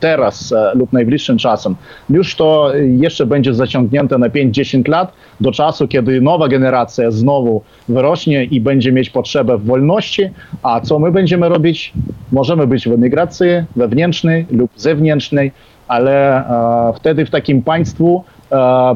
[0.01, 1.77] teraz e, lub najbliższym czasem.
[2.11, 8.45] Już to jeszcze będzie zaciągnięte na 5-10 lat, do czasu, kiedy nowa generacja znowu wyrośnie
[8.45, 10.31] i będzie mieć potrzebę wolności.
[10.63, 11.93] A co my będziemy robić?
[12.33, 15.53] Możemy być w emigracji wewnętrznej lub zewnętrznej,
[15.89, 18.32] ale e, wtedy w takim państwu e,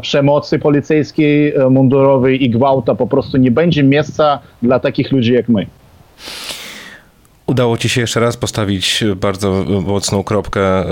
[0.02, 5.48] przemocy policyjskiej, e, mundurowej i gwałta po prostu nie będzie miejsca dla takich ludzi jak
[5.48, 5.66] my.
[7.46, 10.84] Udało Ci się jeszcze raz postawić bardzo mocną kropkę, e,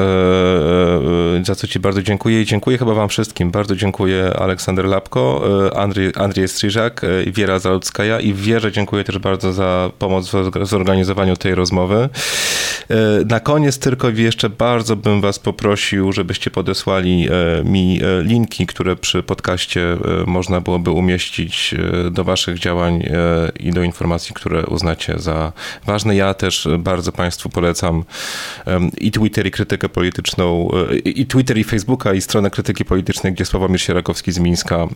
[1.41, 3.51] e, za co Ci bardzo dziękuję i dziękuję chyba Wam wszystkim.
[3.51, 9.53] Bardzo dziękuję Aleksander Lapko, e, Andrzej, Andrzej Stryżak, Wiera Zaludzkaja i Wierze dziękuję też bardzo
[9.53, 12.09] za pomoc w zorganizowaniu tej rozmowy.
[13.27, 17.29] Na koniec tylko jeszcze bardzo bym Was poprosił, żebyście podesłali
[17.65, 21.75] mi linki, które przy podcaście można byłoby umieścić
[22.11, 23.03] do Waszych działań
[23.61, 25.53] i do informacji, które uznacie za
[25.87, 26.17] ważne.
[26.17, 28.05] Ja też bardzo Państwu polecam
[28.99, 33.45] i Twitter, i krytykę polityczną, e, i Twitter, i Facebooka, i stronę krytyki politycznej, gdzie
[33.45, 34.89] Sławomir Sierakowski z Mińska e,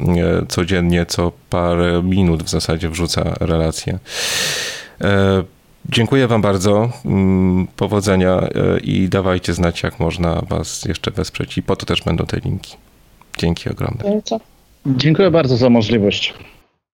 [0.49, 3.99] codziennie, co parę minut w zasadzie wrzuca relacje.
[5.89, 6.91] E, dziękuję Wam bardzo.
[7.05, 8.49] Mm, powodzenia
[8.83, 11.59] i dawajcie znać, jak można Was jeszcze wesprzeć.
[11.59, 12.77] I po to też będą te linki.
[13.39, 14.21] Dzięki ogromne.
[14.87, 16.35] Dziękuję bardzo za możliwość.